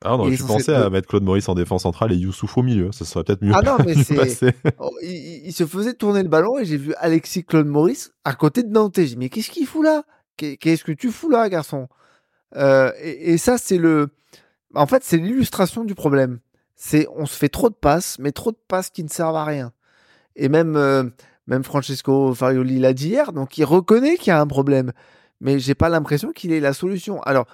[0.03, 2.91] Ah non, je pensais à mettre Claude Maurice en défense centrale et Youssouf au milieu.
[2.91, 3.53] Ça serait peut-être mieux.
[3.55, 4.55] Ah non, mais c'est.
[4.77, 8.61] Oh, il, se faisait tourner le ballon et j'ai vu Alexis Claude Maurice à côté
[8.61, 8.97] de Dante.
[8.97, 10.03] J'ai dit, mais qu'est-ce qu'il fout là?
[10.37, 11.87] Qu'est-ce que tu fous là, garçon?
[12.55, 14.09] Euh, et, et, ça, c'est le.
[14.75, 16.39] En fait, c'est l'illustration du problème
[16.75, 19.45] c'est on se fait trop de passes, mais trop de passes qui ne servent à
[19.45, 19.71] rien.
[20.35, 21.03] Et même euh,
[21.47, 24.91] même Francesco Farioli l'a dit hier, donc il reconnaît qu'il y a un problème,
[25.39, 27.21] mais j'ai pas l'impression qu'il ait la solution.
[27.23, 27.47] Alors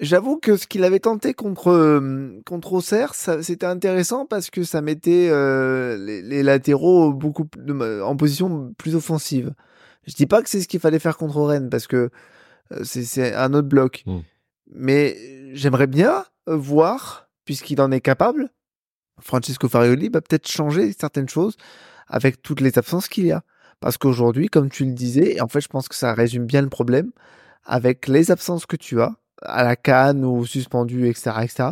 [0.00, 4.82] J'avoue que ce qu'il avait tenté contre euh, contre Auxerre, c'était intéressant parce que ça
[4.82, 7.46] mettait euh, les, latéraux beaucoup
[8.02, 9.54] en position plus offensive.
[10.04, 12.10] Je dis pas que c'est ce qu'il fallait faire contre Rennes parce que
[12.82, 14.18] c'est un autre bloc, mmh.
[14.72, 15.16] mais
[15.54, 18.50] j'aimerais bien voir puisqu'il en est capable,
[19.20, 21.56] Francesco Farioli va peut-être changer certaines choses
[22.08, 23.42] avec toutes les absences qu'il y a.
[23.80, 26.62] Parce qu'aujourd'hui, comme tu le disais, et en fait, je pense que ça résume bien
[26.62, 27.10] le problème,
[27.64, 31.68] avec les absences que tu as, à la canne ou suspendu, etc., etc.,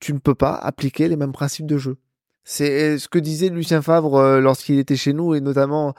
[0.00, 1.96] tu ne peux pas appliquer les mêmes principes de jeu.
[2.44, 5.94] C'est ce que disait Lucien Favre euh, lorsqu'il était chez nous, et notamment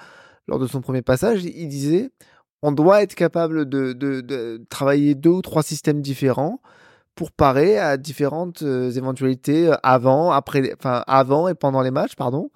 [0.48, 2.12] lors de son premier passage, il disait,
[2.62, 6.62] on doit être capable de travailler deux ou trois systèmes différents,
[7.16, 12.16] pour parer à différentes euh, éventualités euh, avant, après, enfin avant et pendant les matchs,
[12.16, 12.52] pardon.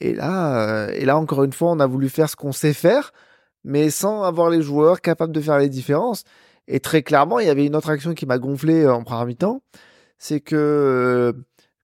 [0.00, 2.72] Et là, euh, et là encore une fois, on a voulu faire ce qu'on sait
[2.72, 3.12] faire,
[3.64, 6.24] mais sans avoir les joueurs capables de faire les différences.
[6.68, 9.62] Et très clairement, il y avait une autre action qui m'a gonflé en première mi-temps,
[10.18, 11.34] c'est que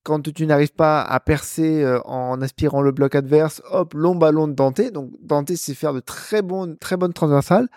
[0.03, 4.53] quand tu n'arrives pas à percer en aspirant le bloc adverse, hop, long ballon de
[4.53, 4.91] Dante.
[4.93, 7.67] Donc Dante sait faire de très bonnes, très bonnes transversales,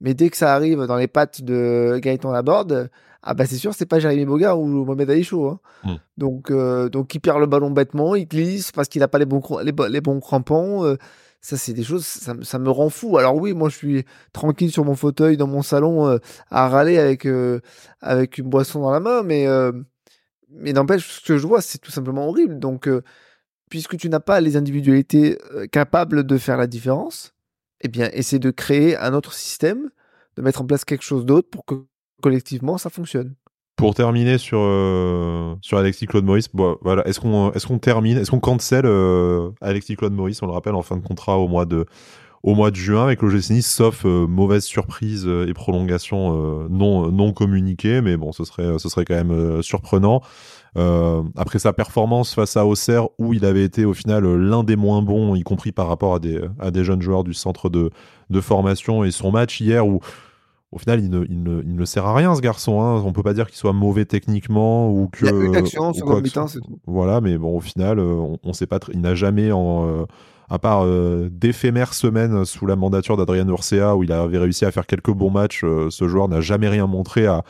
[0.00, 2.90] mais dès que ça arrive dans les pattes de Gaëtan Laborde,
[3.26, 5.58] ah bah c'est sûr, c'est pas Jérémy Boga ou Mohamed Ali hein.
[5.82, 5.94] hmm.
[6.18, 9.24] Donc, euh, donc il perd le ballon bêtement, il glisse parce qu'il n'a pas les
[9.24, 10.84] bons, les, bons crampons.
[10.84, 10.96] Euh,
[11.40, 13.16] ça, c'est des choses, ça, ça, me rend fou.
[13.16, 16.18] Alors oui, moi je suis tranquille sur mon fauteuil dans mon salon euh,
[16.50, 17.26] à râler avec,
[18.02, 19.46] avec une boisson dans la main, mais,
[20.50, 22.58] mais n'empêche, ce que je vois, c'est tout simplement horrible.
[22.58, 22.90] Donc,
[23.70, 25.38] puisque tu n'as pas les individualités
[25.72, 27.34] capables de faire la différence,
[27.80, 29.90] eh bien, essaie de créer un autre système,
[30.36, 31.86] de mettre en place quelque chose d'autre pour que
[32.22, 33.34] collectivement, ça fonctionne.
[33.76, 38.30] Pour terminer sur, euh, sur Alexis Claude Maurice, voilà, est-ce qu'on est qu'on termine, est-ce
[38.30, 41.64] qu'on cancel euh, Alexis Claude Maurice, on le rappelle, en fin de contrat au mois
[41.64, 41.84] de,
[42.44, 47.32] au mois de juin avec l'OGC Nice, sauf euh, mauvaise surprise et prolongation non, non
[47.32, 50.22] communiquée, mais bon, ce serait, ce serait quand même surprenant.
[50.76, 55.02] après sa performance face à Auxerre, où il avait été au final l'un des moins
[55.02, 57.90] bons, y compris par rapport à des, à des jeunes joueurs du centre de,
[58.30, 59.98] de formation, et son match hier où
[60.74, 62.80] au final, il ne, il, ne, il ne, sert à rien ce garçon.
[62.82, 63.00] Hein.
[63.06, 65.24] On peut pas dire qu'il soit mauvais techniquement ou que.
[65.24, 66.80] Il a une action sur mi-temps, c'est tout.
[66.86, 68.80] Voilà, mais bon, au final, euh, on, on sait pas.
[68.92, 70.04] Il n'a jamais, en, euh,
[70.50, 74.72] à part euh, d'éphémères semaines sous la mandature d'Adrien Urcea, où il avait réussi à
[74.72, 77.44] faire quelques bons matchs, euh, ce joueur n'a jamais rien montré à,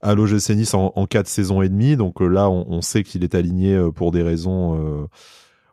[0.00, 1.96] à l'OGC Nice en, en quatre saisons et demie.
[1.96, 5.06] Donc là, on, on sait qu'il est aligné pour des raisons.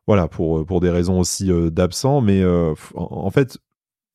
[0.08, 2.20] voilà, pour, pour des raisons aussi d'absent.
[2.20, 3.58] Mais en, en fait,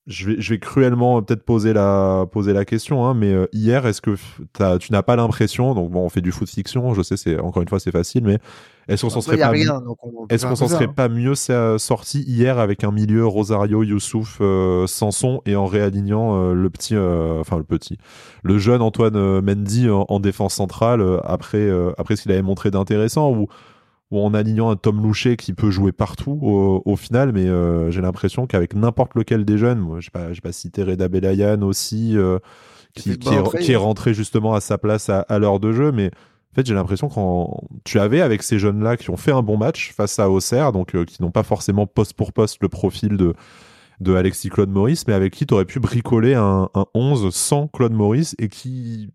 [0.09, 3.87] je vais, je vais cruellement peut-être poser la, poser la question, hein, mais euh, hier,
[3.87, 4.17] est-ce que
[4.79, 7.63] tu n'as pas l'impression, donc bon, on fait du foot fiction, je sais, c'est encore
[7.63, 8.41] une fois c'est facile, mais
[8.89, 9.53] est-ce qu'on s'en serait, pas,
[10.29, 10.95] est-ce qu'on s'en serait hein.
[10.95, 16.53] pas mieux sorti hier avec un milieu Rosario, Youssouf, euh, Sanson et en réalignant euh,
[16.53, 17.99] le petit, enfin le petit,
[18.43, 23.31] le jeune Antoine Mendy en, en défense centrale après, après ce qu'il avait montré d'intéressant
[23.31, 23.47] ou
[24.13, 28.03] ou en alignant un Tom Louchet qui peut jouer partout au, final, mais euh, j'ai
[28.03, 32.17] l'impression qu'avec n'importe lequel des jeunes, moi, je n'ai pas, pas cité Reda Belayan aussi,
[32.19, 32.39] euh,
[32.95, 33.33] qui, qui,
[33.73, 37.09] est, rentré justement à sa place à, l'heure de jeu, mais en fait, j'ai l'impression
[37.09, 40.73] quand tu avais avec ces jeunes-là qui ont fait un bon match face à Auxerre,
[40.73, 43.33] donc euh, qui n'ont pas forcément poste pour poste le profil de,
[44.01, 47.67] de Alexis Claude Maurice, mais avec qui tu aurais pu bricoler un, un 11 sans
[47.67, 49.09] Claude Maurice et qui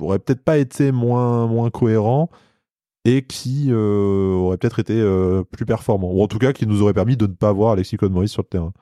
[0.00, 2.30] aurait peut-être pas été moins, moins cohérent
[3.06, 5.02] et qui aurait peut-être été
[5.50, 6.12] plus performant.
[6.12, 8.32] Ou en tout cas, qui nous aurait permis de ne pas voir Alexis Claude Maurice
[8.32, 8.72] sur le terrain.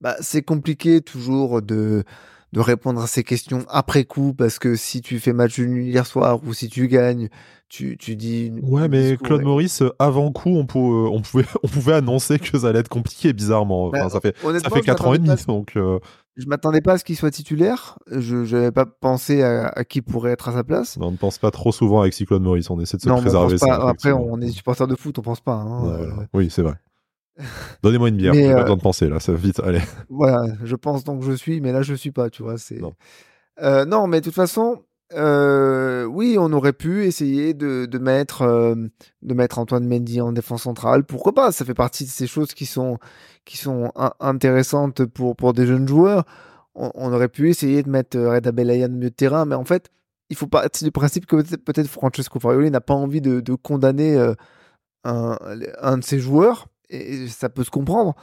[0.00, 2.04] Bah, c'est compliqué toujours de
[2.52, 6.06] de répondre à ces questions après coup parce que si tu fais match nul hier
[6.06, 7.28] soir ou si tu gagnes,
[7.68, 8.52] tu, tu dis.
[8.62, 12.68] Ouais, mais Claude Maurice, avant coup, on, pouvait, on, pouvait, on pouvait annoncer que ça
[12.68, 13.86] allait être compliqué, bizarrement.
[13.88, 15.76] Enfin, ça fait, ça fait 4 ans et demi, donc.
[15.76, 15.98] Euh...
[16.36, 17.98] Je m'attendais pas à ce qu'il soit titulaire.
[18.10, 20.98] Je n'avais pas pensé à, qui pourrait être à sa place.
[21.00, 22.68] on ne pense pas trop souvent avec Claude Maurice.
[22.68, 23.88] On essaie de se préserver ça.
[23.88, 25.54] Après, on est supporter de foot, on pense pas.
[25.54, 26.10] Hein, euh.
[26.34, 26.74] Oui, c'est vrai.
[27.82, 29.82] Donnez-moi une bière, j'ai pas euh, besoin de penser là, ça va vite, allez.
[30.08, 32.56] Voilà, je pense donc je suis, mais là je suis pas, tu vois.
[32.56, 32.94] C'est non.
[33.62, 38.44] Euh, non, mais de toute façon, euh, oui, on aurait pu essayer de, mettre
[39.22, 41.04] de mettre Antoine Mendy en défense centrale.
[41.04, 41.52] Pourquoi pas?
[41.52, 42.98] Ça fait partie de ces choses qui sont
[43.44, 46.24] qui sont intéressantes pour pour des jeunes joueurs.
[46.74, 49.90] On, aurait pu essayer de mettre Reda Belayan milieu de terrain, mais en fait,
[50.28, 54.18] il faut partir du principe que peut-être Francesco Farioli n'a pas envie de, condamner
[55.04, 58.14] un de ses joueurs et ça peut se comprendre.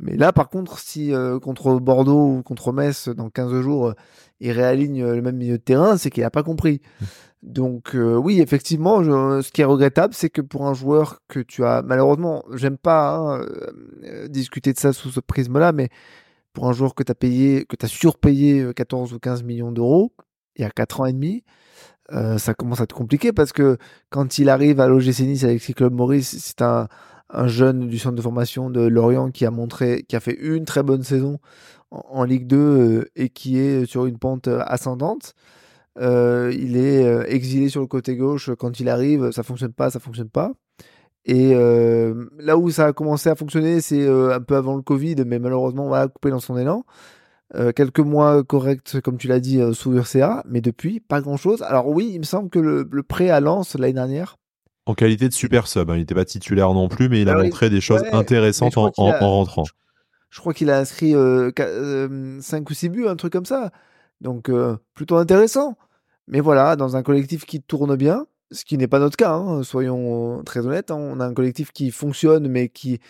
[0.00, 3.94] Mais là, par contre, si euh, contre Bordeaux ou contre Metz, dans 15 jours, euh,
[4.40, 6.80] il réaligne euh, le même milieu de terrain, c'est qu'il n'a pas compris.
[7.00, 7.04] Mmh.
[7.42, 11.80] Donc oui, effectivement, ce qui est regrettable, c'est que pour un joueur que tu as,
[11.80, 13.46] malheureusement, j'aime pas hein,
[14.28, 15.88] discuter de ça sous ce prisme-là, mais
[16.52, 19.72] pour un joueur que tu as payé, que tu as surpayé 14 ou 15 millions
[19.72, 20.12] d'euros,
[20.56, 21.42] il y a 4 ans et demi,
[22.10, 23.78] ça commence à être compliqué parce que
[24.10, 26.88] quand il arrive à l'OGC Nice avec ses clubs Maurice, c'est un,
[27.32, 30.64] un jeune du centre de formation de Lorient qui a montré, qui a fait une
[30.64, 31.38] très bonne saison
[31.90, 35.34] en, Ligue 2 euh, et qui est sur une pente euh, ascendante.
[35.98, 40.00] Euh, il est exilé sur le côté gauche quand il arrive, ça fonctionne pas, ça
[40.00, 40.52] fonctionne pas.
[41.26, 41.52] Et
[42.38, 45.86] là où ça a commencé à fonctionner, c'est un peu avant le Covid, mais malheureusement,
[45.86, 46.84] on va couper dans son élan.
[47.76, 51.62] quelques mois corrects, comme tu l'as dit, sous URCA, mais depuis, pas grand-chose.
[51.62, 54.39] Alors oui, il me semble que le, le prêt à Lens l'année dernière
[54.86, 55.90] en qualité de super sub.
[55.90, 55.96] Hein.
[55.96, 58.90] Il n'était pas titulaire non plus, mais il a ah montré des choses intéressantes en,
[58.90, 59.64] rentrant.
[60.30, 63.70] Je, crois qu'il a inscrit 5 euh, euh, ou 6 buts, un truc comme ça.
[64.20, 65.76] Donc, euh, plutôt intéressant.
[66.28, 69.62] Mais voilà, dans un collectif qui tourne bien, ce qui n'est pas notre cas, hein,
[69.62, 70.90] soyons très honnêtes.
[70.90, 70.96] Hein.
[70.96, 73.00] on a un collectif qui fonctionne, mais qui,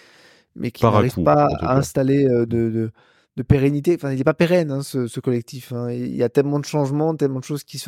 [0.54, 3.94] mais qui n'arrive pas à installer de, de, pérennité.
[3.94, 5.72] Enfin, il n'est pas pérenne, ce, collectif.
[5.90, 7.82] Il y a tellement de changements, tellement de choses qui,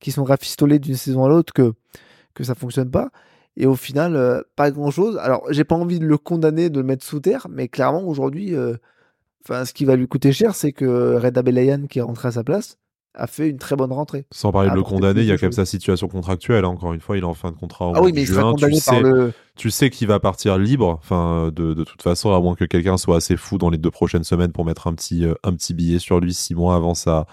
[0.00, 1.74] qui sont rafistolées d'une saison à l'autre que
[2.34, 3.10] que ça fonctionne pas.
[3.56, 5.16] Et au final, euh, pas grand chose.
[5.18, 8.54] Alors, j'ai pas envie de le condamner, de le mettre sous terre, mais clairement, aujourd'hui,
[8.54, 8.76] euh,
[9.44, 12.32] enfin, ce qui va lui coûter cher, c'est que Reda Belayan, qui est rentré à
[12.32, 12.78] sa place,
[13.16, 14.26] a fait une très bonne rentrée.
[14.32, 16.64] Sans parler de le condamner, il y a quand même sa situation contractuelle.
[16.64, 16.68] Hein.
[16.68, 17.92] Encore une fois, il est en fin de contrat.
[17.94, 18.54] ah oui, mais juin.
[18.56, 19.32] Tu sais, le...
[19.54, 20.98] tu sais qu'il va partir libre.
[21.00, 23.92] Enfin, de, de toute façon, à moins que quelqu'un soit assez fou dans les deux
[23.92, 26.94] prochaines semaines pour mettre un petit, euh, un petit billet sur lui six mois avant
[26.94, 27.26] sa,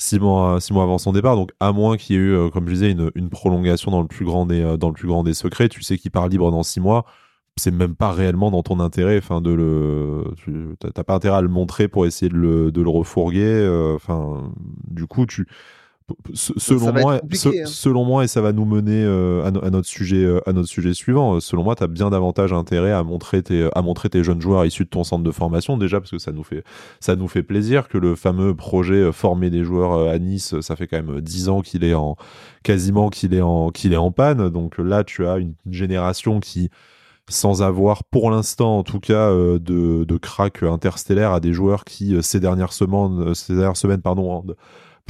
[0.00, 1.36] six mois, six mois avant son départ.
[1.36, 4.00] Donc, à moins qu'il y ait eu, euh, comme je disais, une, une, prolongation dans
[4.00, 6.28] le plus grand des, euh, dans le plus grand des secrets, tu sais qu'il part
[6.28, 7.04] libre dans six mois.
[7.56, 10.24] C'est même pas réellement dans ton intérêt, enfin de le,
[10.78, 13.44] t'as pas intérêt à le montrer pour essayer de le, de le refourguer.
[13.44, 14.52] Euh, enfin,
[14.88, 15.46] du coup, tu,
[16.34, 17.64] selon moi, hein.
[17.66, 20.94] selon moi, et ça va nous mener euh, à, notre sujet, euh, à notre sujet
[20.94, 21.36] suivant.
[21.36, 24.40] Euh, selon moi, tu as bien davantage intérêt à montrer tes, à montrer tes jeunes
[24.40, 26.64] joueurs issus de ton centre de formation déjà parce que ça nous fait,
[27.00, 30.86] ça nous fait plaisir que le fameux projet former des joueurs à Nice, ça fait
[30.86, 32.16] quand même dix ans qu'il est en,
[32.62, 34.48] quasiment qu'il est en, qu'il est en panne.
[34.48, 36.70] Donc là, tu as une génération qui
[37.28, 39.58] sans avoir pour l'instant en tout cas de,
[40.04, 44.42] de crack interstellaire à des joueurs qui ces dernières semaines, ces dernières semaines pardon,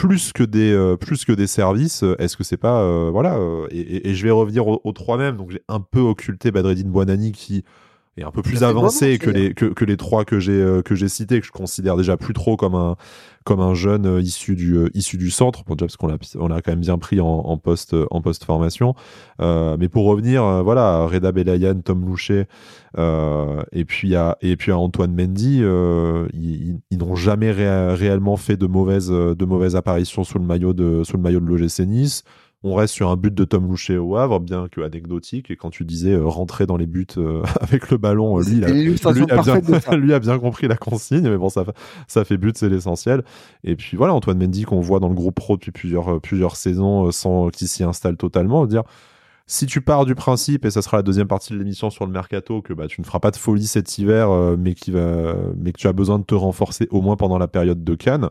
[0.01, 3.39] plus que des euh, plus que des services euh, est-ce que c'est pas euh, voilà
[3.71, 5.37] et, je vais revenir aux, trois mêmes.
[5.37, 7.65] Donc j'ai un peu occulté Badreddine Boanani qui
[8.17, 11.09] est un peu plus avancé que les que, que, les trois que j'ai que j'ai
[11.09, 12.97] cités que je considère déjà plus trop comme un
[13.45, 16.19] comme un jeune euh, issu du euh, issu du centre, bon, déjà parce qu'on l'a
[16.39, 18.95] on l'a quand même bien pris en, en post en post formation.
[19.41, 22.47] Euh, mais pour revenir, voilà, Reda Belayan, Tom Louchet,
[22.97, 25.63] et puis à et puis à Antoine Mendy,
[26.35, 31.03] ils, ils n'ont jamais réellement fait de mauvaises de mauvaises apparitions sous le maillot de
[31.05, 32.25] sous le maillot de l'OGC Nice
[32.63, 35.51] on reste sur un but de Tom Louchet au Havre, bien que anecdotique.
[35.51, 38.59] Et quand tu disais euh, rentrer dans les buts euh, avec le ballon, euh, lui,
[38.59, 38.69] il a,
[39.97, 41.23] lui, a bien, compris la consigne.
[41.23, 41.65] Mais bon, ça,
[42.07, 43.25] ça fait but, c'est l'essentiel.
[43.65, 47.11] Et puis voilà, Antoine Mendy qu'on voit dans le groupe pro depuis plusieurs, plusieurs saisons
[47.13, 48.67] sans qu'il s'y installe totalement.
[48.67, 48.83] Dire,
[49.47, 52.13] si tu pars du principe, et ça sera la deuxième partie de l'émission sur le
[52.13, 55.73] mercato, que bah, tu ne feras pas de folie cet hiver, mais, qui va, mais
[55.73, 58.29] que tu as besoin de te renforcer au moins pendant la période de Cannes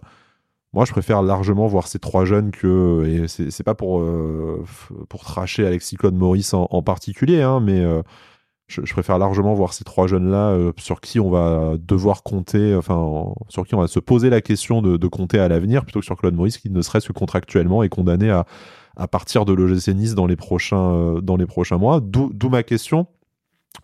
[0.73, 3.05] moi, je préfère largement voir ces trois jeunes que.
[3.05, 4.63] Et c'est pas pour, euh,
[5.09, 8.03] pour tracher Alexis Claude Maurice en, particulier, hein, mais euh,
[8.67, 13.65] je, préfère largement voir ces trois jeunes-là sur qui on va devoir compter, enfin, sur
[13.65, 16.17] qui on va se poser la question de, de compter à l'avenir, plutôt que sur
[16.17, 18.45] Claude Maurice, qui ne serait-ce que contractuellement est condamné à,
[18.95, 21.99] à partir de l'OGC Nice dans les prochains, dans les prochains mois.
[21.99, 23.07] D'où ma question.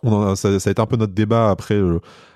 [0.02, 1.80] On ça, ça, a été un peu notre débat après,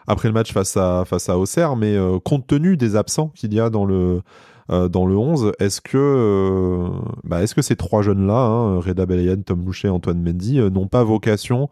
[0.07, 3.61] après le match face à, face à Auxerre, mais compte tenu des absents qu'il y
[3.61, 4.23] a dans le,
[4.71, 5.53] euh, dans le 11.
[5.59, 6.89] Est-ce que, euh,
[7.25, 10.87] bah, est-ce que ces trois jeunes-là, hein, Reda Belayan, Tom Louchet, Antoine Mendy, euh, n'ont
[10.87, 11.69] pas vocation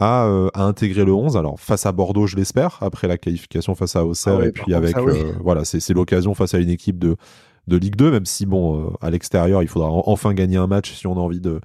[0.00, 3.94] à, à, intégrer le 11 Alors face à Bordeaux, je l'espère, après la qualification face
[3.94, 4.96] à Auxerre, ah et puis avec,
[5.40, 7.16] voilà, c'est l'occasion face à une équipe de
[7.66, 11.06] de Ligue 2, même si bon, à l'extérieur, il faudra enfin gagner un match si
[11.06, 11.62] on a envie de,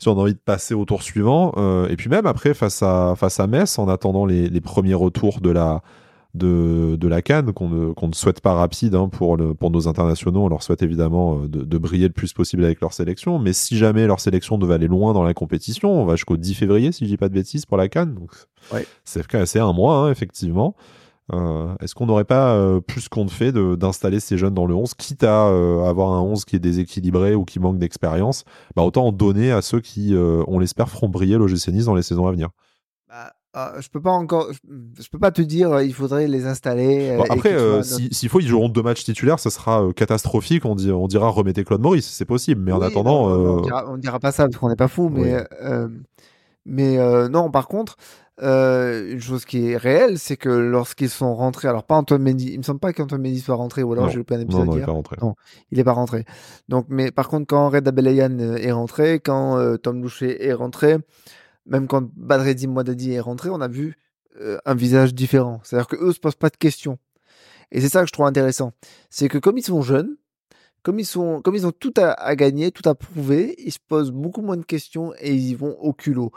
[0.00, 1.52] si on a envie de passer au tour suivant.
[1.88, 5.40] et puis même après face à face à Metz, en attendant les, les premiers retours
[5.40, 5.82] de la
[6.34, 9.88] de, de la Cannes qu'on ne, ne souhaite pas rapide hein, pour, le, pour nos
[9.88, 10.44] internationaux.
[10.44, 13.38] On leur souhaite évidemment euh, de, de, briller le plus possible avec leur sélection.
[13.38, 16.54] Mais si jamais leur sélection devait aller loin dans la compétition, on va jusqu'au 10
[16.54, 18.14] février, si je dis pas de bêtises, pour la Cannes.
[18.14, 18.30] Donc,
[18.72, 18.86] ouais.
[19.04, 20.74] c'est un mois, hein, effectivement.
[21.32, 24.94] Euh, Est-ce qu'on n'aurait pas euh, plus compte fait d'installer ces jeunes dans le 11,
[24.94, 29.06] quitte à euh, avoir un 11 qui est déséquilibré ou qui manque d'expérience bah, Autant
[29.06, 32.32] en donner à ceux qui, on l'espère, feront briller l'OGC Nice dans les saisons à
[32.32, 32.50] venir.
[33.08, 37.18] Bah, ah, je peux pas encore, je peux pas te dire, il faudrait les installer.
[37.28, 40.64] Après, s'il faut, ils joueront deux matchs titulaires, ça sera catastrophique.
[40.64, 42.60] On, dit, on dira remettez Claude Maurice, c'est possible.
[42.62, 45.08] Mais en attendant, on, dira, dira, pas ça parce qu'on n'est pas fou.
[45.08, 45.44] Mais,
[46.64, 47.96] mais non, par contre,
[48.40, 52.58] une chose qui est réelle, c'est que lorsqu'ils sont rentrés, alors pas Antoine Mendy, il
[52.58, 54.76] me semble pas qu'Antoine Mendy soit rentré, ou alors j'ai loupé un épisode non, non,
[54.76, 55.16] il est pas rentré.
[55.20, 55.34] Non,
[55.70, 56.24] il est pas rentré.
[56.68, 60.98] Donc, mais par contre, quand Red Abelayan est rentré, quand Tom Loucher est rentré
[61.66, 63.96] même quand Badreddin Mouadadi est rentré, on a vu
[64.40, 65.60] euh, un visage différent.
[65.62, 66.98] C'est-à-dire qu'eux se posent pas de questions.
[67.72, 68.72] Et c'est ça que je trouve intéressant.
[69.08, 70.16] C'est que comme ils sont jeunes,
[70.82, 74.10] comme ils, sont, comme ils ont tout à, gagner, tout à prouver, ils se posent
[74.10, 76.32] beaucoup moins de questions et ils y vont au culot.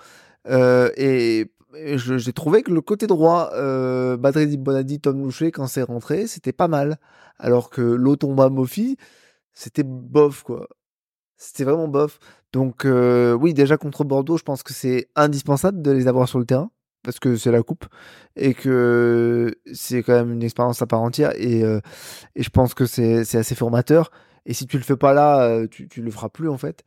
[0.47, 5.83] Euh, et, j'ai trouvé que le côté droit, euh, Badreddin Bonadi, Tom Loucher, quand c'est
[5.83, 6.97] rentré, c'était pas mal.
[7.39, 8.97] Alors que l'Otomba Mofi,
[9.53, 10.67] c'était bof, quoi.
[11.37, 12.19] C'était vraiment bof.
[12.53, 16.39] Donc euh, oui, déjà contre Bordeaux, je pense que c'est indispensable de les avoir sur
[16.39, 16.71] le terrain
[17.03, 17.85] parce que c'est la coupe
[18.37, 21.81] et que c'est quand même une expérience à part entière et, euh,
[22.35, 24.11] et je pense que c'est assez formateur.
[24.45, 26.83] Et si tu le fais pas là, euh, tu, tu le feras plus en fait.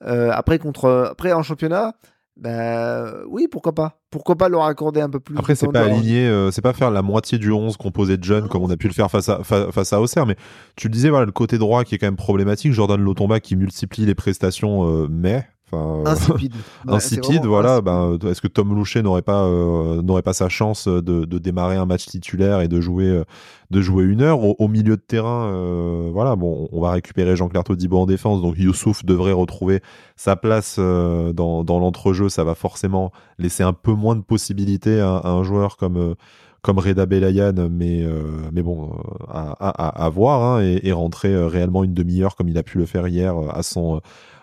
[0.00, 1.94] après contre après en championnat,
[2.36, 6.26] ben oui, pourquoi pas Pourquoi pas leur accorder un peu plus Après, c'est pas aligner,
[6.26, 8.88] euh, c'est pas faire la moitié du 11 composé de jeunes comme on a pu
[8.88, 10.36] le faire face à, face à Auxerre, mais
[10.74, 12.72] tu le disais, voilà, le côté droit qui est quand même problématique.
[12.72, 16.54] Jordan Lotomba qui multiplie les prestations, euh, mais Enfin, insipide.
[16.88, 17.80] insipide, voilà.
[17.80, 21.76] Ben, est-ce que Tom Loucher n'aurait pas euh, n'aurait pas sa chance de, de, démarrer
[21.76, 23.24] un match titulaire et de jouer euh,
[23.70, 27.64] de jouer une heure au, milieu de terrain euh, Voilà, bon, on va récupérer Jean-Claire
[27.64, 29.80] Todibo en défense, donc Youssouf devrait retrouver
[30.16, 32.28] sa place dans, dans l'entrejeu.
[32.28, 36.14] Ça va forcément laisser un peu moins de possibilités à, un joueur comme
[36.62, 38.06] comme Reda Belayan, mais
[38.52, 38.92] mais bon,
[39.28, 42.78] à, à, à voir hein, et, et, rentrer réellement une demi-heure comme il a pu
[42.78, 44.00] le faire hier à son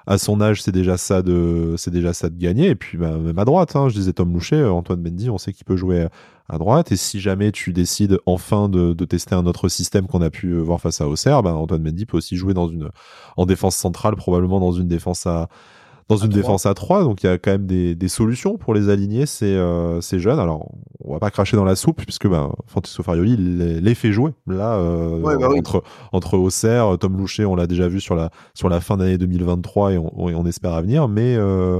[0.07, 2.69] à son âge, c'est déjà ça de, c'est déjà ça de gagner.
[2.69, 5.37] Et puis bah, même à droite, hein, je disais Tom Loucher, euh, Antoine Mendy, on
[5.37, 6.07] sait qu'il peut jouer
[6.49, 6.91] à droite.
[6.91, 10.47] Et si jamais tu décides enfin de, de tester un autre système qu'on a pu
[10.47, 12.89] euh, voir face à Auxerre, bah, Antoine Mendy peut aussi jouer dans une,
[13.37, 15.49] en défense centrale, probablement dans une défense à
[16.12, 18.74] dans une défense à 3, donc il y a quand même des, des solutions pour
[18.74, 20.39] les aligner, ces, euh, ces jeunes.
[20.39, 20.69] Alors,
[21.06, 24.32] on va pas cracher dans la soupe, puisque ben, Francesco Farioli les, les fait jouer.
[24.45, 28.67] Là, euh, bah entre, entre Auxerre, Tom Loucher, on l'a déjà vu sur la, sur
[28.67, 31.80] la fin d'année 2023 et on, on, espère à venir, mais euh,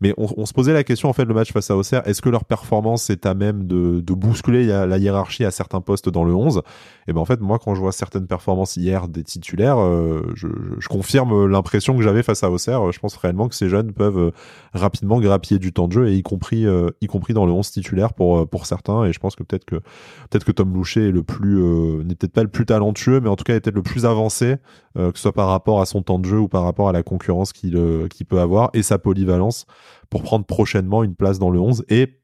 [0.00, 2.28] mais on, se posait la question, en fait, le match face à Auxerre, est-ce que
[2.28, 6.34] leur performance est à même de, de bousculer la, hiérarchie à certains postes dans le
[6.34, 6.62] 11
[7.08, 10.48] Et ben en fait, moi, quand je vois certaines performances hier des titulaires, euh, je,
[10.78, 12.92] je, confirme l'impression que j'avais face à Auxerre.
[12.92, 14.30] Je pense réellement que ces jeunes peuvent euh,
[14.74, 17.70] rapidement grappiller du temps de jeu, et y compris, euh, y compris dans le 11
[17.70, 19.04] titulaire pour, pour certains.
[19.04, 21.62] Et je pense que peut-être que, peut-être que Tom Loucher est le plus,
[22.04, 24.56] n'est peut-être pas le plus talentueux, mais en tout cas est peut-être le plus avancé,
[24.94, 27.02] que ce soit par rapport à son temps de jeu ou par rapport à la
[27.02, 27.78] concurrence qu'il
[28.08, 29.66] qu'il peut avoir et sa polyvalence
[30.10, 32.20] pour prendre prochainement une place dans le 11 et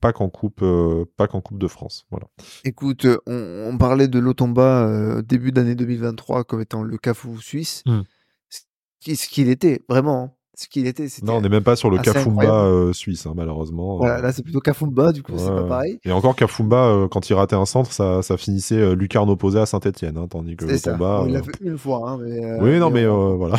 [0.00, 2.06] pas qu'en coupe, euh, pas qu'en coupe de France.
[2.10, 2.26] Voilà.
[2.64, 7.82] Écoute, on, parlait de l'Otomba euh, début d'année 2023 comme étant le Cafou suisse.
[7.86, 8.02] Hmm.
[9.00, 10.22] Ce qu'il était vraiment.
[10.22, 10.32] Hein.
[10.58, 11.06] Ce qu'il était.
[11.22, 13.98] Non, on n'est même pas sur le Kafumba euh, suisse, hein, malheureusement.
[13.98, 16.00] Voilà, là c'est plutôt Kafumba, du coup c'est pas pareil.
[16.04, 20.16] Et encore Kafumba, quand il ratait un centre, ça, ça finissait Lucarne opposé à Saint-Etienne,
[20.16, 21.24] hein, tandis que l'Otomba.
[21.26, 22.10] il l'a fait une fois.
[22.10, 23.56] Hein, mais, oui, non, mais voilà.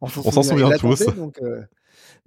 [0.00, 1.04] On s'en souvient tous.
[1.16, 1.40] donc,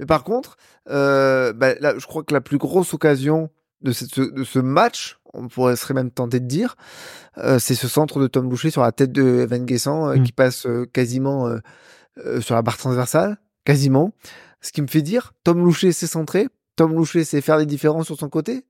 [0.02, 0.58] mais par contre,
[0.89, 5.20] euh, bah, là, je crois que la plus grosse occasion de, cette, de ce match,
[5.32, 6.76] on pourrait serait même tenté de dire,
[7.38, 10.24] euh, c'est ce centre de Tom Boucher sur la tête de Evan Guessant euh, mm.
[10.24, 11.56] qui passe quasiment
[12.39, 14.12] sur la barre transversale, quasiment.
[14.60, 18.08] Ce qui me fait dire, Tom Loucher s'est centré, Tom Loucher sait faire des différences
[18.08, 18.66] sur son côté.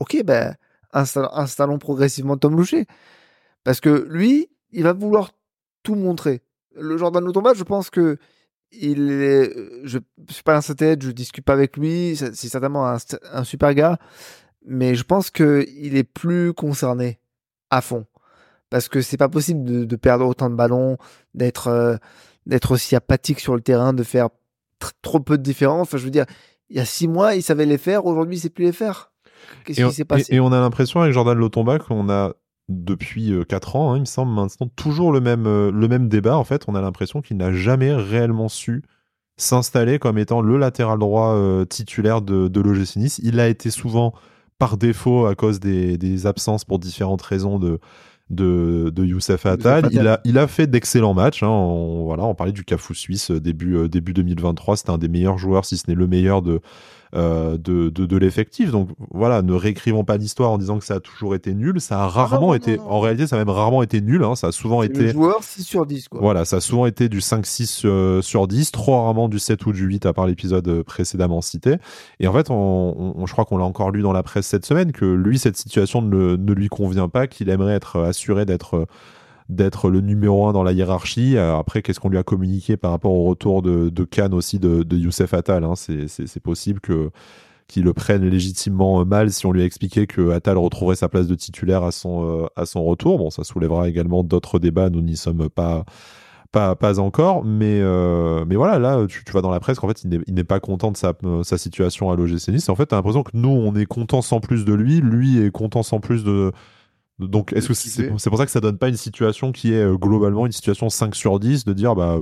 [0.00, 0.56] Ok, ben
[0.92, 2.86] installons progressivement Tom Loucher.
[3.62, 5.30] Parce que lui, il va vouloir
[5.84, 6.42] tout montrer.
[6.74, 8.18] Le Jordan Lotomba, je pense que
[8.72, 9.52] il est,
[9.84, 9.98] je,
[10.28, 13.74] je suis pas dans sa tête, je discute pas avec lui, c'est certainement un, super
[13.74, 13.98] gars,
[14.66, 17.20] mais je pense que il est plus concerné
[17.70, 18.06] à fond
[18.70, 20.96] parce que c'est pas possible de, perdre autant de ballons,
[21.34, 21.96] d'être euh,
[22.46, 24.30] d'être aussi apathique sur le terrain, de faire
[25.02, 25.88] trop peu de différence.
[25.88, 26.24] Enfin, je veux dire,
[26.70, 29.12] il y a six mois, il savait les faire, aujourd'hui, il sait plus les faire.
[29.64, 30.34] Qu'est-ce qui s'est passé?
[30.34, 32.32] et, on a l'impression avec Jordan Lotomba qu'on a
[32.68, 36.08] depuis 4 euh, ans, hein, il me semble maintenant, toujours le même, euh, le même
[36.08, 36.36] débat.
[36.36, 38.82] En fait, on a l'impression qu'il n'a jamais réellement su
[39.36, 43.20] s'installer comme étant le latéral droit euh, titulaire de, de l'OGC Nice.
[43.22, 44.12] Il a été souvent
[44.58, 47.80] par défaut à cause des, des absences pour différentes raisons de,
[48.30, 49.88] de, de Youssef Attal.
[49.90, 51.42] Il a, il a fait d'excellents matchs.
[51.42, 51.48] Hein.
[51.48, 54.76] On, voilà, on parlait du Cafou suisse début, début 2023.
[54.76, 56.60] C'était un des meilleurs joueurs, si ce n'est le meilleur de,
[57.14, 58.70] de, de, de l'effectif.
[58.70, 61.80] Donc voilà, ne réécrivons pas l'histoire en disant que ça a toujours été nul.
[61.80, 64.24] Ça a ah rarement été, en réalité, ça a même rarement été nul.
[64.24, 64.34] Hein.
[64.34, 65.04] Ça a souvent été.
[65.04, 66.08] Le joueur 6 sur 10.
[66.08, 66.20] Quoi.
[66.20, 69.72] Voilà, ça a souvent été du 5-6 euh, sur 10, trop rarement du 7 ou
[69.72, 71.76] du 8 à part l'épisode euh, précédemment cité.
[72.20, 74.66] Et en fait, on, on, je crois qu'on l'a encore lu dans la presse cette
[74.66, 78.86] semaine que lui, cette situation ne, ne lui convient pas, qu'il aimerait être assuré d'être
[79.48, 81.36] d'être le numéro un dans la hiérarchie.
[81.36, 84.96] Euh, après, qu'est-ce qu'on lui a communiqué par rapport au retour de, de aussi de,
[84.96, 87.10] Youssef Attal hein C'est possible que
[87.68, 91.26] qu'il le prenne légitimement mal si on lui a expliqué que Attal retrouverait sa place
[91.26, 93.16] de titulaire à son, euh, à son retour.
[93.16, 95.84] Bon, ça soulèvera également d'autres débats, nous n'y sommes pas,
[96.50, 99.88] pas, pas encore, mais, euh, mais voilà, là, tu, tu vas dans la presse qu'en
[99.88, 101.14] fait, il n'est pas content de sa,
[101.44, 102.68] sa situation à l'OGC Nice.
[102.68, 105.42] En fait, tu as l'impression que nous, on est content sans plus de lui, lui
[105.42, 106.52] est content sans plus de,
[107.28, 109.96] donc, est-ce que c'est pour ça que ça donne pas une situation qui est euh,
[109.96, 112.20] globalement une situation 5 sur 10 de dire, bah,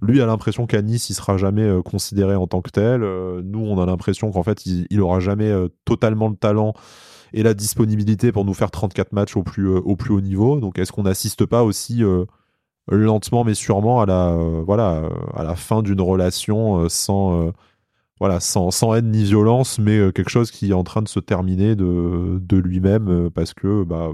[0.00, 3.02] lui a l'impression qu'à Nice, il sera jamais euh, considéré en tant que tel.
[3.02, 5.52] Euh, nous, on a l'impression qu'en fait, il, il, aura jamais
[5.84, 6.74] totalement le talent
[7.32, 10.60] et la disponibilité pour nous faire 34 matchs au plus, au plus haut niveau.
[10.60, 12.02] Donc, est-ce qu'on n'assiste pas aussi
[12.88, 17.52] lentement mais sûrement à la, voilà, à la fin d'une relation sans
[18.18, 21.08] voilà, sans, sans, haine ni violence, mais euh, quelque chose qui est en train de
[21.08, 24.10] se terminer de, lui-même euh, parce que, bah,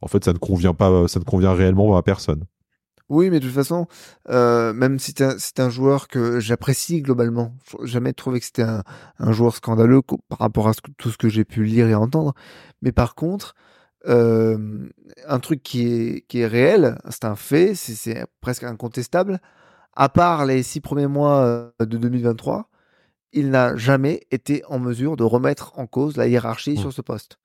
[0.00, 2.44] en fait, ça ne convient pas, ça ne convient réellement à personne.
[3.10, 3.86] Oui, mais de toute façon,
[4.30, 9.54] euh, même si c'est un, joueur que j'apprécie globalement, jamais trouvé que c'était un, joueur
[9.54, 12.34] scandaleux par rapport à tout ce que j'ai pu lire et entendre.
[12.80, 13.54] Mais par contre,
[14.06, 19.38] un truc qui est réel, c'est un fait, c'est presque incontestable.
[19.94, 22.68] À part les six premiers mois de 2023,
[23.34, 26.78] il n'a jamais été en mesure de remettre en cause la hiérarchie mmh.
[26.78, 27.38] sur ce poste.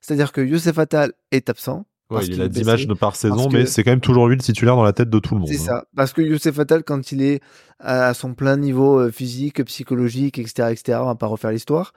[0.00, 1.86] C'est-à-dire que Youssef Attal est absent.
[2.22, 4.76] il a 10 matchs de par saison, mais c'est quand même toujours lui le titulaire
[4.76, 5.48] dans la tête de tout le monde.
[5.48, 5.64] C'est hein.
[5.64, 5.84] ça.
[5.96, 7.40] Parce que Youssef Attal, quand il est
[7.78, 11.92] à son plein niveau euh, physique, psychologique, etc., etc., on va pas refaire l'histoire,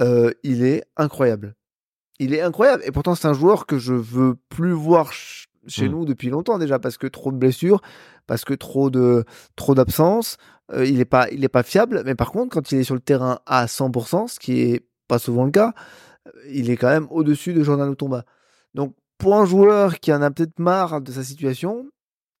[0.00, 1.54] euh, il est incroyable.
[2.18, 2.82] Il est incroyable.
[2.86, 5.92] Et pourtant, c'est un joueur que je veux plus voir chez mmh.
[5.92, 7.80] nous depuis longtemps déjà, parce que trop de blessures,
[8.26, 10.36] parce que trop de trop d'absence.
[10.72, 13.00] Euh, il n'est pas, il pas fiable, mais par contre, quand il est sur le
[13.00, 15.74] terrain à 100%, ce qui est pas souvent le cas,
[16.26, 18.24] euh, il est quand même au-dessus de Jordan Tomba.
[18.74, 21.88] Donc, pour un joueur qui en a peut-être marre de sa situation,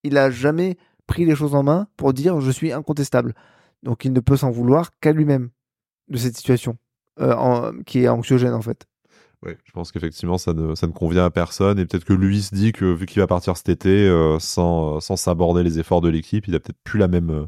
[0.02, 3.34] il a jamais pris les choses en main pour dire je suis incontestable.
[3.82, 5.50] Donc, il ne peut s'en vouloir qu'à lui-même
[6.08, 6.76] de cette situation
[7.20, 8.86] euh, qui est anxiogène en fait.
[9.44, 11.78] Oui, je pense qu'effectivement, ça ne, ça ne convient à personne.
[11.78, 14.10] Et peut-être que lui se dit que vu qu'il va partir cet été,
[14.40, 17.46] sans, sans s'aborder les efforts de l'équipe, il a peut-être plus la même,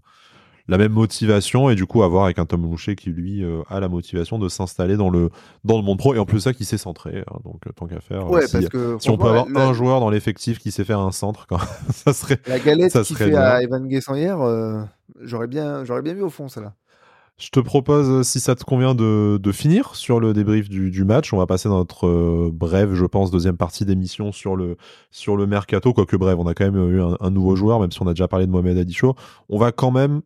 [0.69, 3.81] la même motivation et du coup avoir avec un Tom Loucher qui lui euh, a
[3.81, 5.31] la motivation de s'installer dans le
[5.65, 7.87] dans le monde pro et en plus ça qui s'est centré hein, donc euh, tant
[7.87, 10.71] qu'à faire ouais, si, parce que, si on peut avoir un joueur dans l'effectif qui
[10.71, 11.59] sait faire un centre quand
[11.95, 14.83] ça serait la galette ça serait fait à Evan Guessant hier euh,
[15.21, 16.75] j'aurais bien j'aurais bien vu au fond ça là
[17.41, 21.05] je te propose, si ça te convient, de, de finir sur le débrief du, du,
[21.05, 21.33] match.
[21.33, 24.77] On va passer dans notre brève, je pense, deuxième partie d'émission sur le,
[25.13, 25.93] sur le mercato.
[25.93, 28.11] Quoique bref, on a quand même eu un, un, nouveau joueur, même si on a
[28.11, 29.15] déjà parlé de Mohamed Adicho.
[29.49, 30.23] On va quand même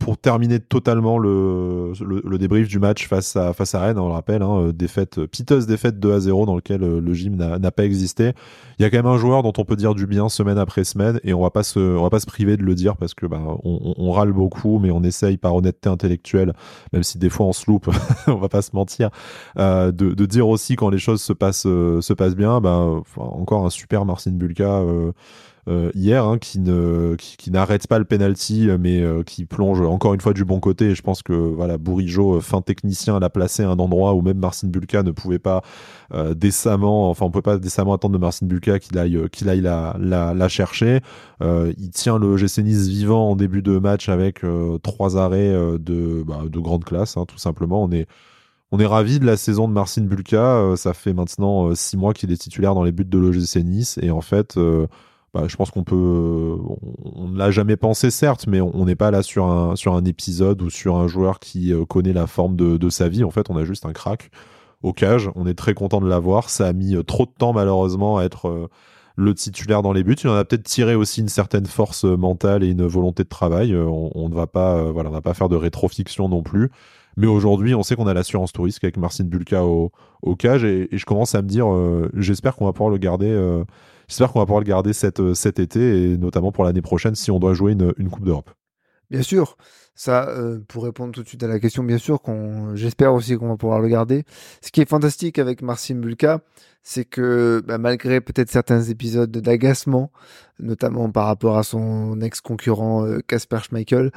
[0.00, 4.14] pour terminer totalement le, le, débrief du match face à, face à Rennes, on le
[4.14, 7.36] rappelle, hein, euh, défaite, euh, piteuse défaite 2 à 0 dans lequel euh, le gym
[7.36, 8.32] n'a pas existé.
[8.78, 10.84] Il y a quand même un joueur dont on peut dire du bien semaine après
[10.84, 13.12] semaine et on va pas se, on va pas se priver de le dire parce
[13.12, 16.54] que bah, on, on, râle beaucoup, mais on essaye par honnêteté intellectuelle,
[16.94, 17.90] même si des fois on se loupe,
[18.26, 19.10] on va pas se mentir,
[19.58, 22.62] euh, de, de, dire aussi quand les choses se passent, se passent bien.
[22.62, 24.64] Bah, encore un super Marcin Bulka.
[24.64, 25.12] Euh,
[25.68, 29.80] euh, hier, hein, qui ne qui, n'arrête pas le penalty, euh, mais euh, qui plonge
[29.82, 30.90] encore une fois du bon côté.
[30.90, 34.38] Et je pense que voilà, Bourigeau, fin technicien, l'a placé à un endroit où même
[34.38, 35.62] Marcin Bulka ne pouvait pas
[36.34, 39.96] décemment, enfin on peut pas décemment attendre de Marcin Bulka qu'il aille qu'il aille la,
[40.00, 41.00] la, chercher.
[41.40, 44.42] il tient le GC Nice vivant en début de match avec
[44.82, 47.84] trois arrêts de bah, de grande classe, hein, tout simplement.
[47.84, 48.08] On est
[48.72, 50.74] on est ravi de la saison de Marcin Bulka.
[50.76, 53.98] ça fait maintenant six mois qu'il est titulaire dans les buts de l'OGC Nice.
[54.02, 54.58] Et en fait,
[55.34, 56.56] bah, je pense qu'on peut.
[57.14, 60.04] On ne l'a jamais pensé, certes, mais on n'est pas là sur un, sur un
[60.04, 63.24] épisode ou sur un joueur qui connaît la forme de, de sa vie.
[63.24, 64.30] En fait, on a juste un crack
[64.82, 65.30] au cage.
[65.34, 66.50] On est très content de l'avoir.
[66.50, 68.68] Ça a mis euh, trop de temps malheureusement à être euh,
[69.16, 70.16] le titulaire dans les buts.
[70.22, 73.28] Il en a peut-être tiré aussi une certaine force euh, mentale et une volonté de
[73.28, 73.74] travail.
[73.76, 76.70] On, ne va pas, voilà, on va pas faire de rétrofiction non plus.
[77.16, 79.90] Mais aujourd'hui, on sait qu'on a l'assurance touriste avec Marcin Bulka au,
[80.22, 81.66] au cage et, je commence à me dire,
[82.14, 83.62] j'espère qu'on va pouvoir le garder.
[84.10, 87.30] J'espère qu'on va pouvoir le garder cet, cet été et notamment pour l'année prochaine si
[87.30, 88.50] on doit jouer une, une Coupe d'Europe.
[89.08, 89.56] Bien sûr,
[89.94, 93.36] ça, euh, pour répondre tout de suite à la question, bien sûr, qu'on, j'espère aussi
[93.36, 94.24] qu'on va pouvoir le garder.
[94.62, 96.40] Ce qui est fantastique avec Marcin Bulka,
[96.82, 100.12] c'est que bah, malgré peut-être certains épisodes d'agacement,
[100.58, 104.10] notamment par rapport à son ex-concurrent Casper euh, Schmeichel,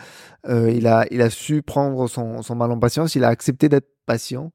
[0.47, 3.15] euh, il a, il a su prendre son, son mal en patience.
[3.15, 4.51] Il a accepté d'être patient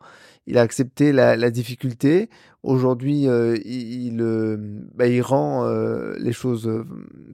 [0.49, 2.31] il a accepté la, difficulté.
[2.63, 4.57] Aujourd'hui, euh, il, euh,
[4.95, 6.71] bah, il, rend euh, les choses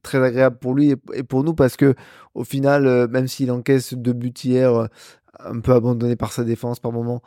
[0.03, 1.95] très agréables pour lui et, pour nous parce que
[2.35, 4.89] au final, même s'il encaisse deux buts hier,
[5.39, 7.23] un peu abandonné par sa défense par moment,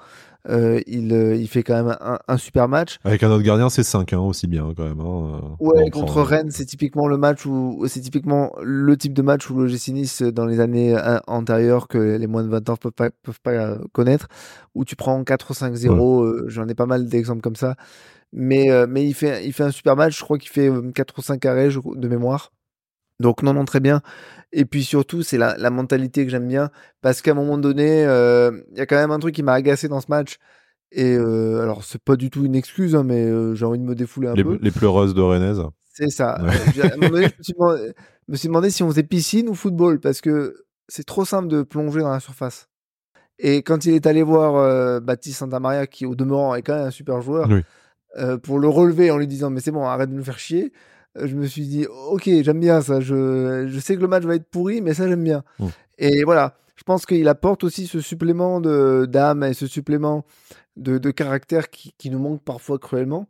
[0.50, 3.00] euh, il, euh, il, fait quand même un, super match.
[3.04, 5.00] Avec un autre gardien, c'est 5 hein, aussi bien quand même.
[5.02, 9.22] Hein, euh, ouais, contre Rennes, c'est typiquement le match où c'est typiquement le type de
[9.22, 10.96] match où l'OGC Nice dans les années
[11.28, 14.28] antérieures que les moins de 20 ans peuvent pas, peuvent pas connaître,
[14.74, 16.48] où tu prends 4 5-0.
[16.48, 17.76] J'en ai pas mal d'exemples comme ça.
[18.34, 20.18] Mais, mais il, fait, il fait un super match.
[20.18, 22.52] Je crois qu'il fait 4 ou 5 arrêts de mémoire.
[23.20, 24.02] Donc non, non, très bien.
[24.52, 26.70] Et puis surtout, c'est la, la, mentalité que j'aime bien,
[27.02, 29.54] parce qu'à un moment donné, euh, il y a quand même un truc qui m'a
[29.54, 30.38] agacé dans ce match.
[30.92, 33.84] Et euh, alors, c'est pas du tout une excuse, hein, mais euh, j'ai envie de
[33.84, 34.58] me défouler un peu.
[34.62, 35.54] Les pleureuses de Rennes.
[35.86, 36.34] C'est ça.
[36.34, 37.54] à un moment donné, je
[38.28, 41.64] me suis, demandé, si on faisait piscine ou football, parce que c'est trop simple de
[41.64, 42.70] plonger dans la surface.
[43.40, 46.92] Et quand il est allé voir Baptiste Santamaria, qui au demeurant est quand même un
[46.92, 47.50] super joueur,
[48.42, 50.72] pour le relever en lui disant mais c'est bon, arrête de nous faire chier
[51.24, 53.00] je me suis dit, ok, j'aime bien ça.
[53.00, 55.44] Je, je, sais que le match va être pourri, mais ça, j'aime bien.
[55.60, 55.68] Mmh.
[56.00, 60.26] Et voilà, je pense qu'il apporte aussi ce supplément d'âme et ce supplément
[60.78, 63.28] de, de caractère qui, qui, nous manque parfois cruellement.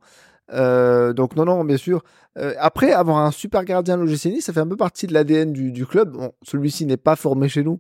[0.53, 2.03] Euh, donc non, non, bien sûr.
[2.37, 5.53] Euh, après, avoir un super gardien l'OGC Nice, ça fait un peu partie de l'ADN
[5.53, 6.11] du, du, club.
[6.11, 7.79] Bon, Celui-ci n'est pas formé chez nous,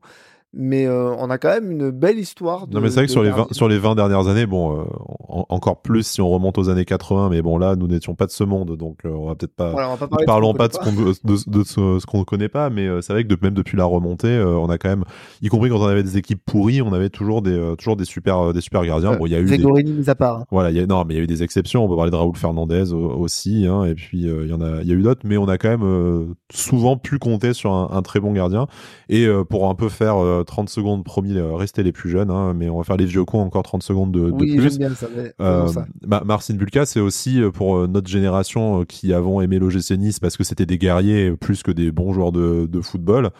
[0.57, 2.67] mais euh, on a quand même une belle histoire.
[2.71, 4.83] non, mais c'est vrai que sur les, 20, sur les 20 dernières années, bon, euh,
[5.27, 8.31] encore plus si on remonte aux années 80, mais bon, là, nous n'étions pas de
[8.31, 9.69] ce monde, donc euh, on va peut-être pas.
[9.69, 13.13] Voilà, pas parlons pas de ce qu'on de, ce, qu'on ne connaît pas, mais c'est
[13.13, 15.03] vrai que de, même depuis la remontée, on a quand même,
[15.43, 18.51] y compris quand on avait des équipes pourries, on avait toujours des, toujours des super,
[18.51, 19.15] des super gardiens.
[19.15, 19.83] bon, il y a eu des...
[19.83, 20.45] mis à part.
[20.49, 21.85] Voilà, y a, non, mais il y a eu des exceptions.
[21.85, 24.91] On peut parler de Raoul Fernandez aussi, hein, et puis il y en a, y
[24.91, 28.19] a eu d'autres, mais on a quand même souvent pu compter sur un, un, très
[28.19, 28.65] bon gardien.
[29.09, 30.17] Et pour un peu faire
[30.47, 33.23] 30 secondes, promis, euh, rester les plus jeunes, hein, mais on va faire les vieux
[33.25, 34.79] cons encore 30 secondes de, oui, de plus.
[34.79, 35.07] Bien ça,
[35.41, 35.67] euh,
[36.05, 40.43] Marcin Bulka, c'est aussi euh, pour notre génération qui avons aimé l'OGC Nice parce que
[40.43, 43.31] c'était des guerriers plus que des bons joueurs de, de football.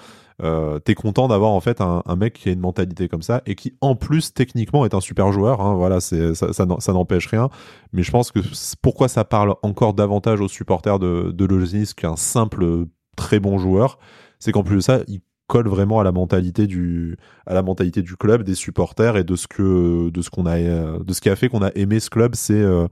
[0.43, 3.41] Euh, t'es content d'avoir en fait un, un, mec qui a une mentalité comme ça
[3.47, 5.61] et qui en plus techniquement est un super joueur.
[5.61, 7.49] Hein, voilà, c'est ça, ça, ça n'empêche rien.
[7.91, 8.39] Mais je pense que
[8.81, 12.85] pourquoi ça parle encore davantage aux supporters de, de qu'un simple
[13.15, 13.97] très bon joueur,
[14.37, 18.01] c'est qu'en plus de ça, il colle vraiment à la mentalité du à la mentalité
[18.01, 21.29] du club des supporters et de ce que de ce qu'on a de ce qui
[21.29, 22.87] a fait qu'on a aimé ce club c'est euh,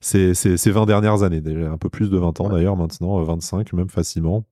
[0.00, 1.40] ces, ces, 20 dernières années.
[1.40, 4.44] Déjà un peu plus de 20 ans d'ailleurs maintenant 25 même facilement.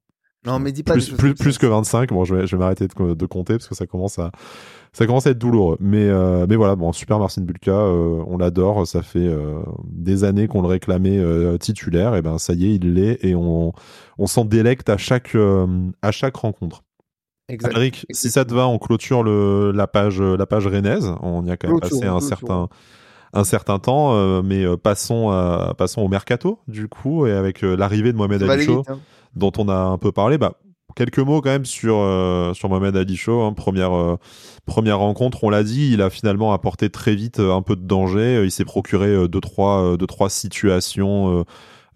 [0.44, 2.88] Non mais dis pas plus, plus, plus que 25 bon je vais, je vais m'arrêter
[2.88, 4.32] de, de, compter parce que ça commence à
[4.92, 5.76] ça commence à être douloureux.
[5.78, 9.30] Mais euh, mais voilà bon super Marcin Bulka euh, on l'adore ça fait
[9.84, 11.20] des années qu'on le réclamait
[11.58, 12.16] titulaire.
[12.16, 13.74] Et ben ça y est il l'est et on
[14.16, 15.36] on s'en délecte à chaque
[16.00, 16.82] à chaque rencontre
[17.48, 18.06] Exact.
[18.10, 21.12] si ça te va, on clôture le, la page la page rennaise.
[21.22, 22.68] On y a quand même passé un certain
[23.32, 27.64] un certain temps, euh, mais euh, passons à, passons au mercato du coup et avec
[27.64, 29.00] euh, l'arrivée de Mohamed Ali hein.
[29.34, 30.36] dont on a un peu parlé.
[30.36, 30.54] Bah,
[30.94, 31.94] quelques mots quand même sur
[32.54, 33.54] sur Mohamed Ali hein.
[33.54, 34.18] première
[34.66, 38.42] première rencontre, on l'a dit, il a finalement apporté très vite un peu de danger.
[38.44, 41.44] Il s'est procuré deux trois deux trois situations euh,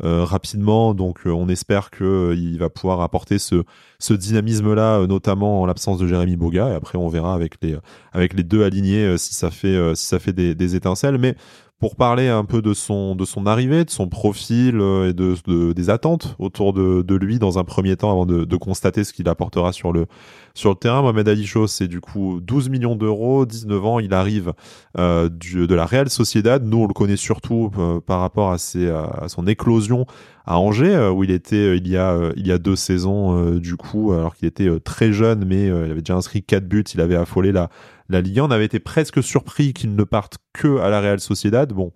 [0.03, 0.95] rapidement.
[0.95, 3.65] Donc euh, on espère qu'il euh, va pouvoir apporter ce,
[3.99, 6.71] ce dynamisme-là, notamment en l'absence de Jérémy Boga.
[6.71, 7.77] Et après on verra avec les,
[8.13, 11.19] avec les deux alignés si ça fait, si ça fait des étincelles.
[11.19, 11.37] Mais
[11.79, 15.35] pour parler un peu de son, de son arrivée, de son profil euh, et de,
[15.47, 19.05] de des attentes autour de, de, lui dans un premier temps avant de, de constater
[19.05, 20.07] ce qu'il apportera sur le,
[20.55, 21.03] sur le terrain.
[21.03, 24.55] Mohamed Ali Chaud, c'est du coup 12 millions d'euros, 19 ans, il arrive
[24.97, 26.65] euh, du, de la Real Sociedad.
[26.65, 30.07] Nous, on le connaît surtout euh, par rapport à, ses, à son éclosion
[30.47, 34.13] à Angers, où il était il y a il y a deux saisons du coup,
[34.13, 37.51] alors qu'il était très jeune, mais il avait déjà inscrit quatre buts, il avait affolé
[37.51, 37.69] la
[38.09, 38.45] la Ligue 1.
[38.45, 41.73] On avait été presque surpris qu'il ne parte que à la Real Sociedad.
[41.73, 41.93] Bon,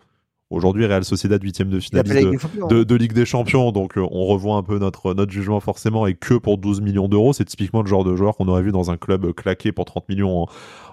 [0.51, 4.57] Aujourd'hui, Real Sociedad huitième de finale de, de, Ligue des Champions, donc euh, on revoit
[4.57, 7.87] un peu notre notre jugement forcément et que pour 12 millions d'euros, c'est typiquement le
[7.87, 10.47] genre de joueur qu'on aurait vu dans un club claqué pour 30 millions en,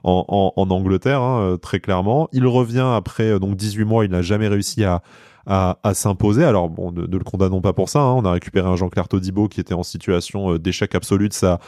[0.03, 2.29] en, en, Angleterre, hein, euh, très clairement.
[2.33, 5.01] Il revient après euh, donc 18 mois, il n'a jamais réussi à
[5.47, 6.43] à, s'imposer.
[6.43, 8.01] Alors bon, ne, le condamnons pas pour ça.
[8.01, 8.13] Hein.
[8.13, 11.59] On a récupéré un Jean-Claire Todibo qui était en situation euh, d'échec absolu de sa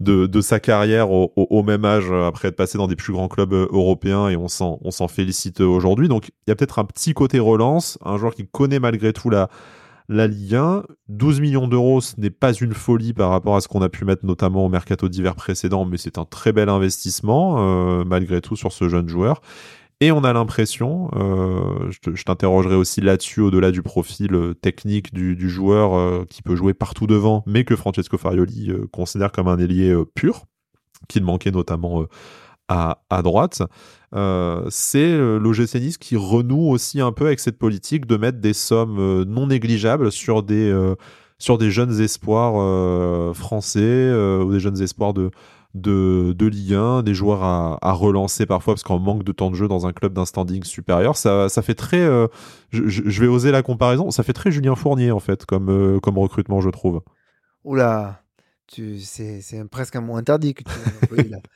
[0.00, 3.52] de, sa carrière au, même âge euh, après être passé dans des plus grands clubs
[3.52, 6.08] euh, européens et on s'en on s'en félicite aujourd'hui.
[6.08, 9.30] Donc il y a peut-être un petit côté relance, un joueur qui connaît malgré tout
[9.30, 9.48] la
[10.10, 10.84] la Ligue 1.
[11.08, 14.06] 12 millions d'euros, ce n'est pas une folie par rapport à ce qu'on a pu
[14.06, 18.72] mettre notamment au mercato d'hiver précédent, mais c'est un très bel investissement malgré tout sur
[18.72, 19.42] ce jeune joueur.
[20.00, 25.50] Et on a l'impression, euh, je t'interrogerai aussi là-dessus, au-delà du profil euh, technique du,
[25.50, 29.96] joueur euh, qui peut jouer partout devant, mais que Francesco Farioli considère comme un ailier
[30.14, 30.44] pur,
[31.08, 32.04] qu'il manquait notamment
[32.68, 33.62] à, à, droite.
[34.70, 39.24] c'est l'OGC Nice qui renoue aussi un peu avec cette politique de mettre des sommes
[39.24, 40.72] non négligeables sur des,
[41.38, 45.30] sur des jeunes espoirs français ou des jeunes espoirs de
[45.74, 49.56] de, de Ligue 1, des joueurs à, relancer parfois parce qu'on manque de temps de
[49.56, 51.16] jeu dans un club d'un standing supérieur.
[51.16, 52.26] Ça, ça fait très, euh,
[52.70, 56.00] je, je, vais oser la comparaison, ça fait très Julien Fournier en fait comme, euh,
[56.00, 57.02] comme recrutement, je trouve.
[57.64, 58.22] Oula,
[58.70, 60.70] c'est presque un mot interdit que tu
[61.20, 61.38] as là.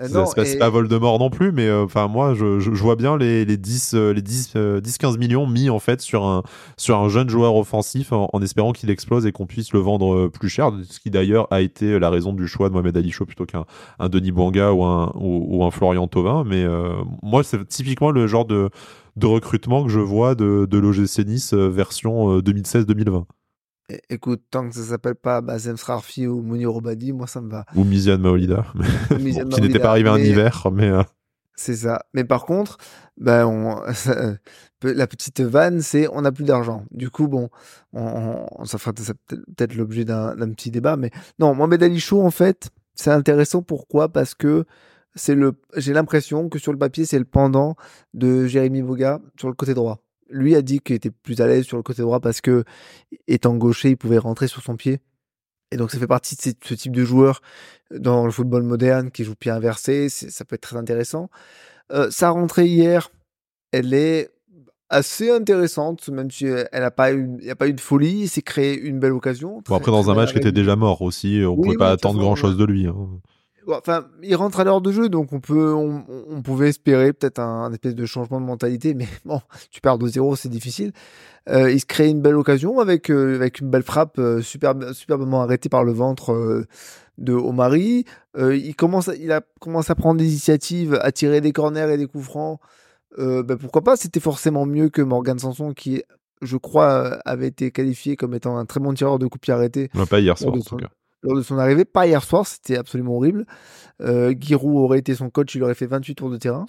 [0.00, 3.44] Euh, c'est pas, Voldemort non plus, mais euh, enfin moi je, je, vois bien les,
[3.44, 6.42] les 10 les 10 10 15 millions mis en fait sur un
[6.76, 10.28] sur un jeune joueur offensif en, espérant qu'il explose et qu'on puisse le vendre euh,
[10.28, 13.24] plus cher, ce qui d'ailleurs a été la raison du choix de Mohamed Ali Chaud
[13.24, 13.66] plutôt qu'un
[14.00, 16.64] un Denis Bouanga ou un ou, un Florian Thauvin, mais
[17.22, 18.70] moi c'est typiquement le genre de
[19.14, 23.26] de recrutement que je vois de de l'OGC Nice version 2016-2020.
[24.08, 27.66] Écoute, tant que ça s'appelle pas Bazem Srarfi ou Mounir Robadi, moi ça me va.
[27.74, 28.64] Ou Miziane Maolida,
[29.08, 30.88] qui n'était pas arrivé en hiver, mais.
[30.88, 31.02] Euh,
[31.54, 32.04] c'est ça.
[32.14, 32.78] Mais par contre,
[33.16, 33.80] ben on,
[34.82, 36.84] la petite vanne, c'est on n'a plus d'argent.
[36.90, 37.50] Du coup, bon,
[37.92, 40.96] on, ça fera peut-être l'objet d'un petit débat.
[40.96, 43.62] Mais non, Mohamed Ali Chou, en fait, c'est intéressant.
[43.62, 44.08] Pourquoi?
[44.08, 44.64] Parce que
[45.14, 47.76] c'est le, j'ai l'impression que sur le papier, c'est le pendant
[48.14, 51.64] de Jérémy Boga sur le côté droit lui a dit qu'il était plus à l'aise
[51.64, 52.64] sur le côté droit parce que,
[53.28, 55.00] étant gaucher, il pouvait rentrer sur son pied.
[55.70, 57.40] Et donc, ça fait partie de ce type de joueur
[57.90, 60.08] dans le football moderne qui joue pied inversé.
[60.08, 61.30] Ça peut être très intéressant.
[61.92, 63.10] Euh, sa rentrée hier,
[63.72, 64.30] elle est
[64.88, 68.20] assez intéressante, même si elle n'a pas eu, a pas eu de folie.
[68.22, 69.62] Il s'est créé une belle occasion.
[69.66, 72.20] Bon, après, dans un match qui était déjà mort aussi, on ne pouvait pas attendre
[72.20, 72.86] grand chose de lui.
[72.86, 73.20] Hein.
[73.68, 77.72] Enfin, il rentre à l'heure de jeu, donc on peut, on, pouvait espérer peut-être un,
[77.72, 79.40] espèce de changement de mentalité, mais bon,
[79.70, 80.92] tu perds de zéro, c'est difficile.
[81.48, 84.92] Euh, il se crée une belle occasion avec euh, avec une belle frappe euh, superbe,
[84.92, 86.64] superbement arrêtée par le ventre
[87.18, 88.04] de Omari.
[88.36, 92.06] il commence, il a commencé à prendre des initiatives, à tirer des corners et des
[92.06, 92.60] coups francs.
[93.16, 96.02] Ben pourquoi pas C'était forcément mieux que Morgan Sanson qui,
[96.42, 99.90] je crois, avait été qualifié comme étant un très bon tireur de coups arrêtés.
[100.10, 100.88] pas hier soir en tout cas
[101.24, 101.84] lors de son arrivée.
[101.84, 103.46] Pas hier soir, c'était absolument horrible.
[104.00, 106.66] Euh, Giroud aurait été son coach, il aurait fait 28 tours de terrain.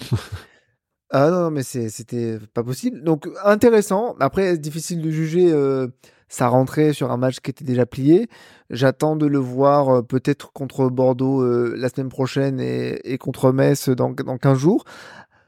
[1.11, 3.03] ah non, mais c'était pas possible.
[3.03, 4.15] Donc intéressant.
[4.19, 5.87] Après, difficile de juger euh,
[6.27, 8.27] sa rentrée sur un match qui était déjà plié?
[8.69, 13.51] J'attends de le voir euh, peut-être contre Bordeaux euh, la semaine prochaine et, et contre
[13.51, 14.85] Metz dans, dans 15 jours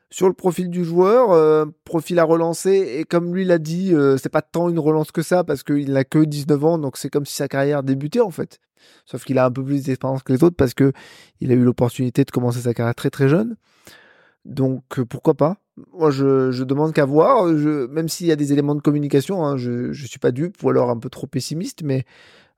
[0.09, 4.17] sur le profil du joueur, euh, profil à relancer, et comme lui l'a dit, euh,
[4.17, 7.09] c'est pas tant une relance que ça, parce qu'il n'a que 19 ans, donc c'est
[7.09, 8.59] comme si sa carrière débutait en fait.
[9.05, 10.91] Sauf qu'il a un peu plus d'expérience que les autres, parce que
[11.41, 13.55] il a eu l'opportunité de commencer sa carrière très très jeune.
[14.45, 15.57] Donc euh, pourquoi pas?
[15.93, 19.91] Moi je, demande qu'à voir, même s'il y a des éléments de communication, hein, je,
[19.91, 22.05] je suis pas dupe, ou alors un peu trop pessimiste, mais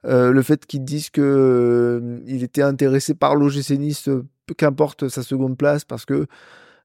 [0.03, 4.09] le fait qu'ils disent que il était intéressé par l'OGC Nice,
[4.57, 6.28] qu'importe sa seconde place, parce que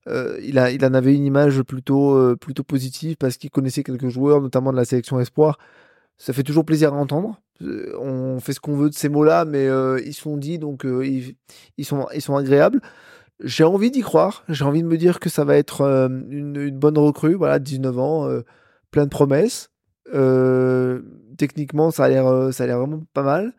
[0.07, 4.41] euh, il, en avait une image plutôt, euh, plutôt positive parce qu'il connaissait quelques joueurs,
[4.41, 5.59] notamment de la sélection Espoir.
[6.19, 7.41] Ça fait toujours plaisir à entendre.
[7.63, 9.69] Euh, on fait ce qu'on veut de ces mots-là, mais
[10.05, 11.37] ils sont dits, donc ils,
[11.79, 12.81] ils, sont, agréables.
[13.41, 14.45] J'ai envie d'y croire.
[14.49, 17.35] J'ai envie de me dire que ça va être une, bonne recrue.
[17.35, 18.29] Voilà, 19 ans,
[18.91, 19.71] plein de promesses.
[21.37, 23.55] techniquement, ça a l'air, vraiment pas mal.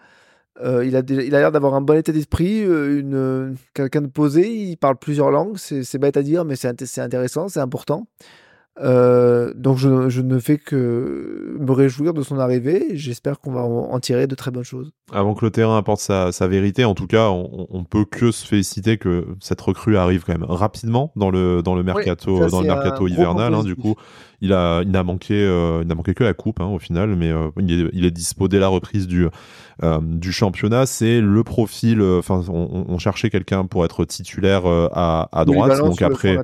[0.61, 1.01] Euh, il a
[1.39, 4.49] l'air d'avoir un bon état d'esprit, euh, quelqu'un de posé.
[4.49, 5.57] Il parle plusieurs langues.
[5.57, 8.07] C'est bête à dire, mais c'est intéressant, c'est important.
[8.81, 12.87] Euh, donc je, je, ne fais que me réjouir de son arrivée.
[12.93, 14.91] J'espère qu'on va en, tirer de très bonnes choses.
[15.13, 18.31] Avant que le terrain apporte sa, sa vérité, en tout cas, on, on, peut que
[18.31, 22.61] se féliciter que cette recrue arrive quand même rapidement dans le dans le mercato dans
[22.61, 23.53] le mercato hivernal.
[23.53, 23.95] Hein, du coup,
[24.41, 27.15] il a il n'a manqué euh, il n'a manqué que la coupe hein, au final,
[27.15, 29.27] mais euh, il, est, il est dispo dès la reprise du
[29.83, 30.85] euh, du championnat.
[30.85, 32.01] C'est le profil.
[32.01, 35.79] Enfin, on, on, cherchait quelqu'un pour être titulaire à, à droite.
[35.79, 36.37] Donc après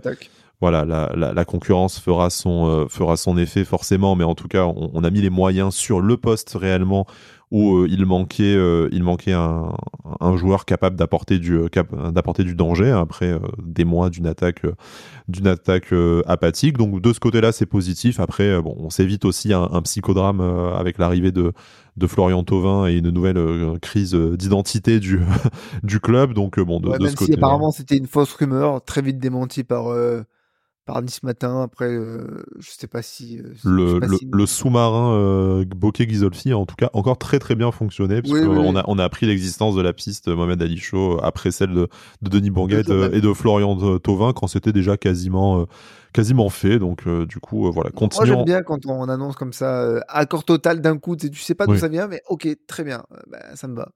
[0.62, 4.47] voilà, la, la, la, concurrence fera son, euh, fera son effet forcément, mais en tout
[4.47, 7.07] cas, on, on, a mis les moyens sur le poste réellement
[7.49, 9.74] où euh, il manquait, euh, il manquait un,
[10.20, 11.59] un, joueur capable d'apporter du,
[12.14, 14.62] d'apporter du danger après des mois d'une attaque,
[15.28, 15.93] d'une attaque
[16.28, 16.78] apathique.
[16.78, 18.20] Donc de ce côté-là, c'est positif.
[18.20, 21.53] Après, bon, on s'évite aussi un, un psychodrame avec l'arrivée de,
[21.97, 25.22] de Florian Thauvin et une nouvelle crise d'identité du,
[25.84, 26.34] du club.
[26.34, 27.34] Donc bon, de, de ce côté.
[27.34, 29.88] Apparemment, c'était une fausse rumeur, très vite démentie par
[31.00, 31.62] Nice matin.
[31.62, 36.58] Après, euh, je sais pas si euh, le, le, le sous-marin euh, Bokeh Ghisolfi a
[36.58, 39.76] en tout cas encore très très bien fonctionné parce qu'on a on a appris l'existence
[39.76, 41.88] de la piste Mohamed Ali Show après celle de,
[42.22, 42.82] de Denis Banguet
[43.14, 45.66] et de Florian Thauvin quand c'était déjà quasiment
[46.14, 46.80] quasiment fait.
[46.80, 48.28] Donc, du coup, voilà, continuons.
[48.28, 51.16] Moi, j'aime bien quand on annonce comme ça, accord total d'un coup.
[51.16, 53.89] Tu sais pas d'où ça vient, mais ok, très bien, ben, ça me va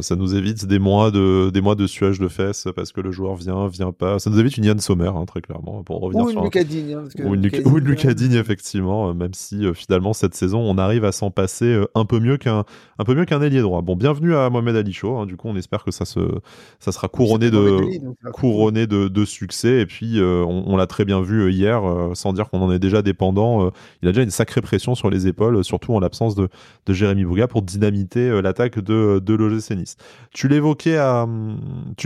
[0.00, 3.10] ça nous évite des mois de des mois de suage de fesses parce que le
[3.10, 4.18] joueur vient, vient pas.
[4.18, 6.92] Ça nous évite une Yann Sommer, hein, très clairement, pour revenir ou sur une Lucadine,
[6.92, 10.78] hein, ou, une ou une Lucadine, effectivement, euh, même si euh, finalement cette saison on
[10.78, 12.64] arrive à s'en passer euh, un peu mieux qu'un
[12.98, 13.82] un peu mieux qu'un ailier droit.
[13.82, 15.16] Bon, bienvenue à Mohamed Ali Show.
[15.16, 16.20] Hein, du coup, on espère que ça se
[16.78, 19.80] ça sera couronné de couronné de, de, succès.
[19.80, 21.59] Et puis on, on l'a très bien vu hier,
[22.14, 23.70] sans dire qu'on en est déjà dépendant.
[24.02, 26.48] il a déjà une sacrée pression sur les épaules, surtout en l'absence de
[26.86, 29.96] de Jérémy Bouga pour dynamiter l'attaque de de l'OGC Nice.
[30.32, 31.26] Tu l'évoquais à,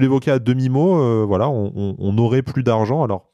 [0.04, 3.02] l'évoquais à demi-mot, euh, voilà, on, on, aurait plus d'argent.
[3.02, 3.30] Alors,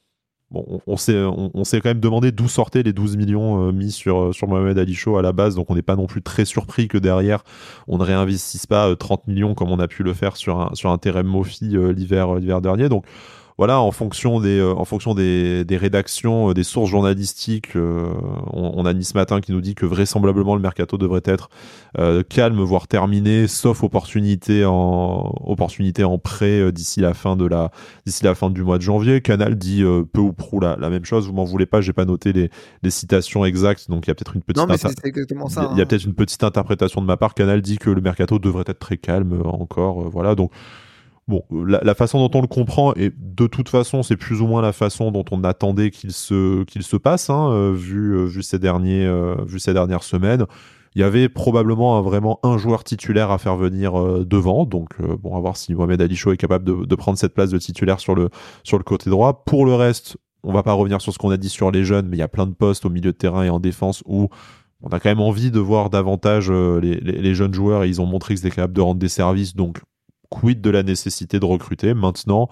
[0.50, 4.20] bon, on, s'est, on, quand même demandé d'où sortaient les 12 millions euh, mis sur,
[4.20, 6.44] euh, sur Mohamed Ali Show à la base, donc on n'est pas non plus très
[6.44, 7.42] surpris que derrière,
[7.88, 10.90] on ne réinvestisse pas 30 millions comme on a pu le faire sur un, sur
[10.90, 12.88] un terrain Mofi l'hiver, l'hiver dernier.
[12.88, 13.04] Donc,
[13.60, 18.10] voilà, en fonction des, euh, en fonction des, des rédactions, euh, des sources journalistiques, euh,
[18.54, 21.50] on, on, a Nice Matin qui nous dit que vraisemblablement le mercato devrait être
[22.30, 27.70] calme, voire terminé, sauf opportunité en, opportunité en prêt d'ici la fin de la,
[28.06, 29.20] d'ici la fin du mois de janvier.
[29.20, 31.26] Canal dit peu ou prou la, la même chose.
[31.26, 32.48] Vous m'en voulez pas, j'ai pas noté les,
[32.82, 34.56] les citations exactes, donc il y a peut-être une petite.
[34.56, 35.68] Non, mais c'est exactement ça.
[35.72, 35.86] Il y a, hein.
[35.86, 37.34] peut-être une petite interprétation de ma part.
[37.34, 40.34] Canal dit que le mercato devrait être très calme encore, voilà.
[40.34, 40.50] Donc
[41.30, 44.62] Bon, la, façon dont on le comprend, et de toute façon, c'est plus ou moins
[44.62, 49.06] la façon dont on attendait qu'il se, passe, hein, euh, vu, euh, vu, ces derniers,
[49.06, 49.36] euh,
[49.68, 50.46] dernières semaines.
[50.96, 53.92] Il y avait probablement vraiment un joueur titulaire à faire venir
[54.26, 57.58] devant, donc bon, à voir si Mohamed Ali est capable de, prendre cette place de
[57.58, 58.28] titulaire sur le,
[58.84, 59.44] côté droit.
[59.44, 62.08] Pour le reste, on va pas revenir sur ce qu'on a dit sur les jeunes,
[62.08, 64.30] mais il y a plein de postes au milieu de terrain et en défense où
[64.82, 68.34] on a quand même envie de voir davantage les, jeunes joueurs et ils ont montré
[68.34, 69.78] qu'ils étaient capables de rendre des services, donc
[70.30, 72.48] quid de la nécessité de recruter Maintenant,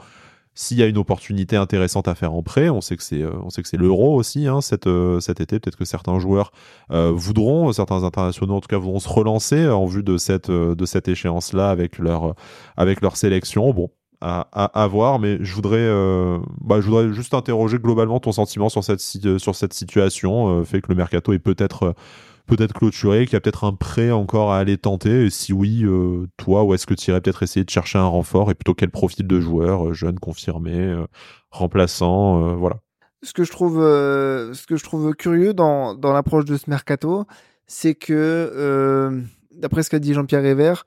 [0.59, 3.33] s'il y a une opportunité intéressante à faire en prêt, on sait que c'est, euh,
[3.75, 5.61] l'euro aussi hein, cet, euh, cet été.
[5.61, 6.51] Peut-être que certains joueurs
[6.91, 10.51] euh, voudront, certains internationaux en tout cas voudront se relancer en vue de cette,
[11.07, 12.35] échéance-là avec leur,
[12.77, 13.73] avec sélection.
[13.73, 15.87] Bon, à, à, voir, mais je voudrais,
[16.61, 20.89] bah, je voudrais juste interroger globalement ton sentiment sur cette, sur cette situation, fait que
[20.89, 21.95] le mercato est peut-être
[22.49, 25.85] peut-être clôturé, qu'il y a peut-être un prêt encore à aller tenter Et si oui,
[25.85, 28.75] euh, toi, où est-ce que tu irais peut-être essayer de chercher un renfort et plutôt
[28.75, 31.07] quel profil de joueur, euh, jeune, confirmé, euh,
[31.51, 32.79] remplaçant, voilà.
[33.23, 37.25] Ce que je trouve, ce que je trouve curieux dans, dans l'approche de ce mercato,
[37.67, 40.85] c'est que, d'après ce qu'a dit Jean-Pierre Révert,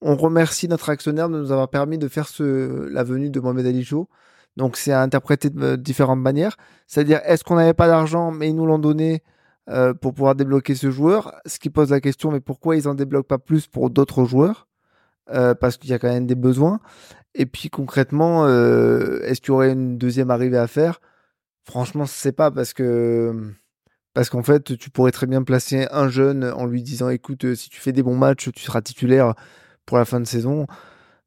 [0.00, 3.88] on remercie notre actionnaire de nous avoir permis de faire la venue de Mohamed Ali
[4.56, 6.56] Donc c'est à interpréter de différentes manières.
[6.88, 9.22] C'est-à-dire, est-ce qu'on n'avait pas d'argent, mais ils nous l'ont donné
[9.70, 11.34] euh, pour pouvoir débloquer ce joueur.
[11.44, 14.66] Ce qui pose la question, mais pourquoi ils en débloquent pas plus pour d'autres joueurs
[15.30, 16.80] euh, Parce qu'il y a quand même des besoins.
[17.34, 21.00] Et puis concrètement, euh, est-ce qu'il y aurait une deuxième arrivée à faire?
[21.64, 23.52] Franchement, je sais pas parce que
[24.14, 27.68] parce qu'en fait, tu pourrais très bien placer un jeune en lui disant, écoute, si
[27.68, 29.34] tu fais des bons matchs, tu seras titulaire
[29.86, 30.66] pour la fin de saison.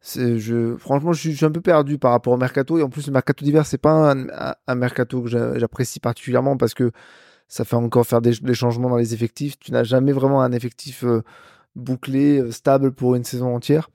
[0.04, 2.80] Je, franchement, je suis, un peu perdu par rapport au mercato.
[2.80, 4.14] Et en plus, le mercato d'hiver, c'est pas
[4.68, 6.92] un mercato que j'apprécie particulièrement parce que
[7.52, 9.60] ça fait encore faire des, changements dans les effectifs.
[9.60, 11.22] Tu n'as jamais vraiment un effectif euh,
[11.76, 13.90] bouclé, euh, stable pour une saison entière.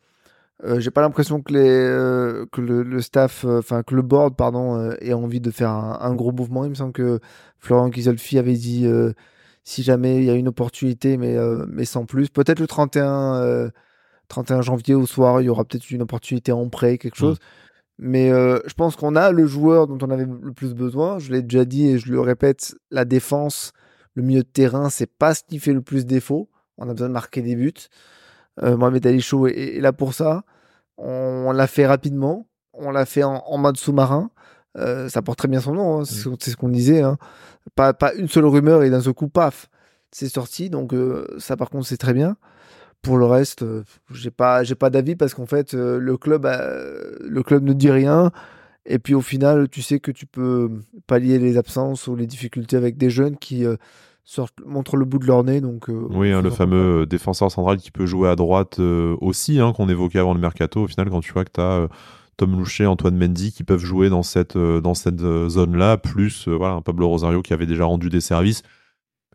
[0.62, 5.14] Euh, j'ai pas l'impression que, les, que le, staff, enfin que le board, pardon, ait
[5.14, 6.64] envie de faire un, gros mouvement.
[6.64, 7.18] Il me semble que
[7.58, 8.86] Florent Kiselfi avait dit
[9.64, 11.36] si jamais il y a une opportunité, mais,
[11.66, 12.28] mais sans plus.
[12.28, 13.70] Peut-être le 31,
[14.28, 17.38] 31 janvier au soir, il y aura peut-être une opportunité en prêt, quelque chose.
[17.98, 21.18] Mais je pense qu'on a le joueur dont on avait le plus besoin.
[21.18, 23.72] Je l'ai déjà dit et je le répète, la défense,
[24.14, 26.50] le milieu de terrain, c'est pas ce qui fait le plus défaut.
[26.76, 27.72] On a besoin de marquer des buts.
[28.62, 30.44] Mohamed Ali Chou est, là pour ça.
[30.98, 32.46] On, l'a fait rapidement.
[32.74, 34.30] On l'a fait en, mode sous-marin.
[34.74, 36.00] ça porte très bien son nom.
[36.00, 36.04] Hein.
[36.04, 37.02] C'est ce qu'on disait.
[37.02, 37.16] Hein.
[37.74, 39.68] Pas, pas une seule rumeur et d'un seul coup, paf,
[40.10, 40.68] c'est sorti.
[40.68, 40.94] Donc
[41.38, 42.36] ça, par contre, c'est très bien.
[43.02, 46.46] Pour le reste, euh, j'ai pas, j'ai pas d'avis parce qu'en fait, euh, le club,
[46.46, 48.32] le club ne dit rien.
[48.84, 50.70] Et puis au final, tu sais que tu peux
[51.06, 53.76] pallier les absences ou les difficultés avec des jeunes qui euh,
[54.24, 55.60] sortent, montrent le bout de leur nez.
[55.60, 59.88] Donc, oui, hein, le fameux défenseur central qui peut jouer à droite aussi, hein, qu'on
[59.88, 60.82] évoquait avant le mercato.
[60.84, 61.88] Au final, quand tu vois que tu as
[62.36, 66.82] Tom Loucher, Antoine Mendy qui peuvent jouer dans cette, dans cette zone-là, plus voilà, un
[66.82, 68.62] Pablo Rosario qui avait déjà rendu des services.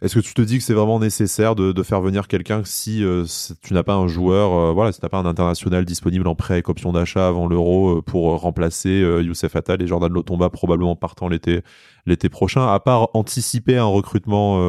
[0.02, 3.24] Est-ce que tu te dis que c'est vraiment nécessaire de, faire venir quelqu'un si euh,
[3.62, 6.34] tu n'as pas un joueur, euh, voilà, si tu n'as pas un international disponible en
[6.34, 10.96] prêt avec option d'achat avant l'Euro euh, pour remplacer Youssef Attal et Jordan Lotomba probablement
[10.96, 11.62] partant l'été
[12.08, 14.60] l'été prochain, à part anticiper un recrutement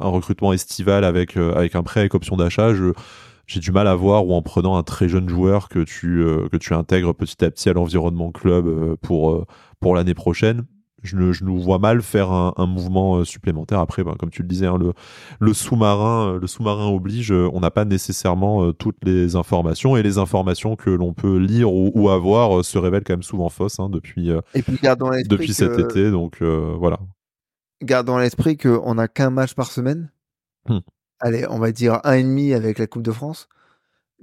[0.00, 2.72] un recrutement estival avec avec un prêt avec option d'achat,
[3.46, 6.56] j'ai du mal à voir ou en prenant un très jeune joueur que tu que
[6.56, 9.46] tu intègres petit à petit à l'environnement club pour
[9.78, 10.64] pour l'année prochaine
[11.04, 13.78] je, nous vois mal faire un, mouvement euh, supplémentaire.
[13.78, 14.78] Après, ben, comme tu le disais, hein,
[15.38, 17.32] le, sous-marin, euh, le sous-marin oblige.
[17.32, 21.72] Euh, on n'a pas nécessairement toutes les informations et les informations que l'on peut lire
[21.72, 26.10] ou, avoir se révèlent quand même souvent fausses hein, depuis depuis cet été.
[26.10, 26.98] Donc voilà.
[27.82, 30.10] Gardons à l'esprit qu'on n'a qu'un match par semaine.
[30.68, 30.78] Hmm.
[31.20, 33.48] Allez, on va dire un et demi avec la Coupe de France.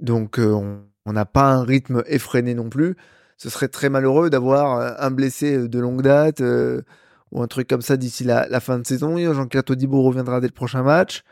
[0.00, 2.96] Donc on n'a pas un rythme effréné non plus
[3.36, 6.82] ce serait très malheureux d'avoir euh, un blessé euh, de longue date euh,
[7.30, 9.16] ou un truc comme ça d'ici la, fin de saison.
[9.16, 11.22] Jean-Claude Todibo reviendra dès le prochain match.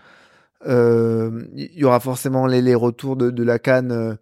[0.66, 4.16] Il y aura forcément les, retours de, la canne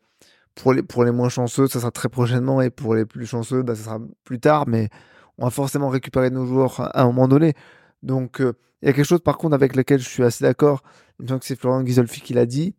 [0.54, 3.84] pour les, moins chanceux, ça sera très prochainement, et pour les plus chanceux, bah, ça
[3.84, 4.88] sera plus tard, mais
[5.36, 7.54] on va forcément récupérer nos joueurs à un moment donné.
[8.02, 10.82] Donc, il y a quelque chose par contre avec lequel je suis assez d'accord.
[11.18, 12.74] Il me semble que c'est Florian Ghisolfi qui l'a dit.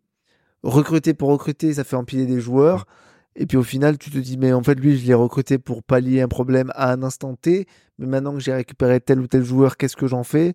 [0.62, 2.86] Recruter pour recruter, ça fait empiler des joueurs.
[3.36, 5.82] Et puis au final, tu te dis, mais en fait, lui, je l'ai recruté pour
[5.82, 7.66] pallier un problème à un instant T.
[7.98, 10.54] Mais maintenant que j'ai récupéré tel ou tel joueur, qu'est-ce que j'en fais?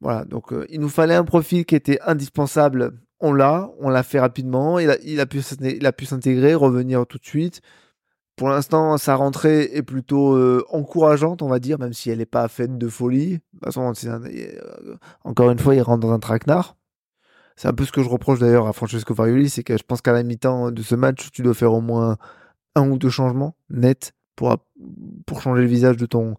[0.00, 2.92] Voilà, donc euh, il nous fallait un profil qui était indispensable.
[3.20, 4.78] On l'a, on l'a fait rapidement.
[4.78, 7.62] Il a, pu s'intégrer, revenir tout de suite.
[8.36, 12.26] Pour l'instant, sa rentrée est plutôt euh, encourageante, on va dire, même si elle n'est
[12.26, 13.30] pas faite de folie.
[13.30, 16.77] De toute façon, euh, encore une fois, il rentre dans un traquenard.
[17.58, 20.00] C'est un peu ce que je reproche d'ailleurs à Francesco Farioli, c'est que je pense
[20.00, 22.16] qu'à la mi-temps de ce match, tu dois faire au moins
[22.76, 24.56] un ou deux changements nets pour,
[25.26, 26.36] pour changer le visage de ton,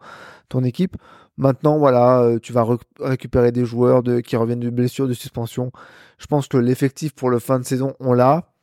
[0.47, 0.95] ton équipe.
[1.35, 2.65] Maintenant, voilà, euh, tu vas
[3.01, 5.73] récupérer des joueurs de, qui reviennent de blessures, de suspension.
[6.19, 8.53] Je pense que l'effectif pour le fin de saison, on l'a.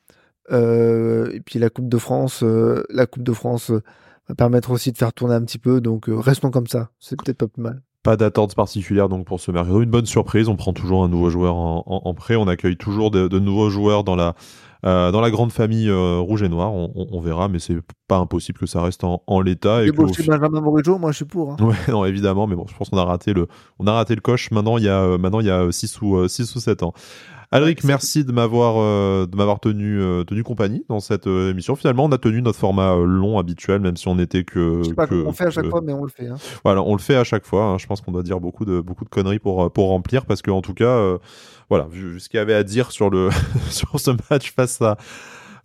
[0.50, 4.92] Euh, et puis la Coupe de France, euh, la Coupe de France va permettre aussi
[4.92, 5.82] de faire tourner un petit peu.
[5.82, 6.88] Donc restons comme ça.
[7.00, 7.82] C'est peut-être pas plus mal.
[8.06, 9.82] Pas d'attente particulière donc pour ce mercato.
[9.82, 10.48] Une bonne surprise.
[10.48, 12.36] On prend toujours un nouveau joueur en, prêt.
[12.36, 14.36] On accueille toujours de, nouveaux joueurs dans la
[14.84, 16.72] euh, dans la grande famille euh, rouge et noir.
[16.72, 19.84] On, verra, mais c'est pas impossible que ça reste en, l'état.
[19.84, 19.90] Et
[21.00, 21.50] moi je suis pour.
[21.50, 21.56] Hein.
[21.60, 23.48] Ouais, non, évidemment, mais bon, je pense qu'on a raté le
[23.80, 24.52] on a raté le coche.
[24.52, 26.92] Maintenant il y a euh, maintenant il y a 6 ou 6 ou 7 ans.
[27.52, 31.76] Alric, merci de m'avoir euh, de m'avoir tenu euh, tenu compagnie dans cette euh, émission.
[31.76, 34.80] Finalement, on a tenu notre format long habituel, même si on n'était que.
[34.82, 36.26] Je sais pas on fait à chaque fois, mais on le fait.
[36.26, 36.36] Hein.
[36.64, 37.64] Voilà, on le fait à chaque fois.
[37.64, 37.78] Hein.
[37.78, 40.50] Je pense qu'on doit dire beaucoup de beaucoup de conneries pour pour remplir, parce que
[40.50, 41.18] en tout cas,
[41.70, 43.30] voilà, vu ce qu'il y avait à dire sur le
[43.70, 44.96] sur ce match face à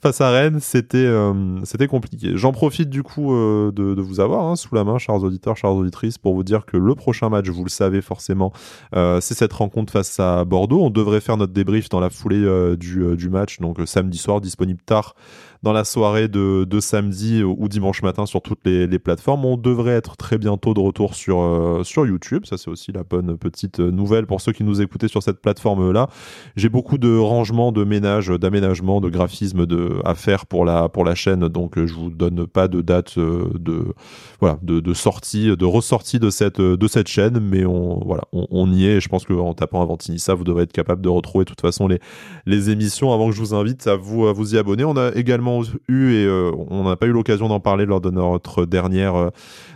[0.02, 2.32] face à Rennes, c'était euh, c'était compliqué.
[2.36, 5.72] J'en profite du coup euh, de, vous avoir hein, sous la main, chers auditeurs, chers
[5.72, 8.52] auditrices, pour vous dire que le prochain match, vous le savez forcément,
[8.96, 10.82] euh, c'est cette rencontre face à Bordeaux.
[10.82, 12.42] On devrait faire notre débrief dans la foulée
[12.78, 15.16] du, du match, donc samedi soir, disponible tard
[15.64, 19.46] dans la soirée de, samedi ou dimanche matin sur toutes les, plateformes.
[19.46, 22.46] On devrait être très bientôt de retour sur, euh, sur YouTube.
[22.46, 26.08] Ça, c'est aussi la bonne petite nouvelle pour ceux qui nous écoutaient sur cette plateforme-là.
[26.56, 31.06] J'ai beaucoup de rangements, de ménage, d'aménagement, de graphisme de, à faire pour la, pour
[31.06, 31.48] la chaîne.
[31.48, 33.94] Donc, je vous donne pas de date euh, de,
[34.40, 38.86] voilà, de, sortie, de ressortie de cette, de cette chaîne, mais on, voilà, on y
[38.86, 39.00] est.
[39.00, 42.00] je pense qu'en tapant Avantinissa, vous devrez être capable de retrouver de toute façon les,
[42.46, 44.84] les émissions avant que je vous invite à vous, à vous y abonner.
[44.84, 45.51] On a également
[45.88, 49.30] eu, et euh, on n'a pas eu l'occasion d'en parler lors de notre dernière, euh,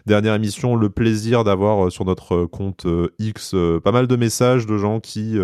[0.05, 2.87] dernière émission, le plaisir d'avoir euh, sur notre compte
[3.19, 5.37] X pas mal de messages de gens qui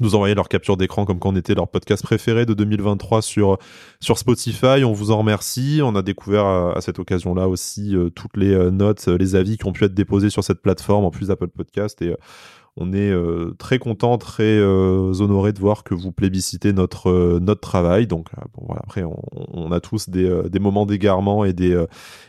[0.00, 3.58] nous envoyaient leur capture d'écran comme quand on était leur podcast préféré de 2023 sur
[4.00, 4.84] sur Spotify.
[4.84, 5.80] On vous en remercie.
[5.82, 9.84] On a découvert à, cette occasion-là aussi toutes les notes, les avis qui ont pu
[9.84, 12.14] être déposés sur cette plateforme en plus d'Apple Podcast et
[12.76, 13.12] On est
[13.58, 18.06] très content, très honoré de voir que vous plébiscitez notre notre travail.
[18.06, 21.82] Donc bon, voilà, après on, on, a tous des, des moments d'égarement et des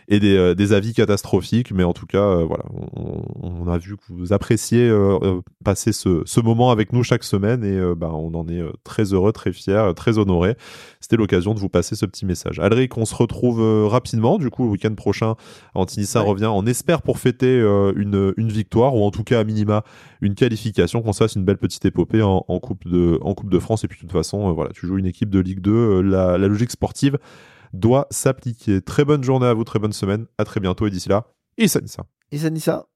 [0.09, 2.63] et des, des, avis catastrophiques, mais en tout cas voilà,
[2.95, 4.89] on, on, a vu que vous appréciez
[5.65, 9.33] passer ce, ce moment avec nous chaque semaine et bah, on en est très heureux,
[9.33, 10.55] très fier, très honoré.
[11.01, 12.59] C'était l'occasion de vous passer ce petit message.
[12.59, 15.35] Alric, on se retrouve rapidement du coup le week-end prochain.
[15.75, 16.49] Antinissa revient.
[16.53, 19.83] On espère pour fêter une une victoire ou en tout cas à minima
[20.21, 23.83] une qualification, qu'on se fasse une belle petite épopée en, coupe, de, France.
[23.83, 26.01] Et puis de toute façon, euh, voilà, tu joues une équipe de Ligue 2, euh,
[26.01, 27.17] la, la logique sportive
[27.73, 28.81] doit s'appliquer.
[28.81, 31.81] Très bonne journée à vous, très bonne semaine, à très bientôt et d'ici là, Issa
[31.81, 32.05] Nissa.
[32.31, 32.87] Issa Nissa.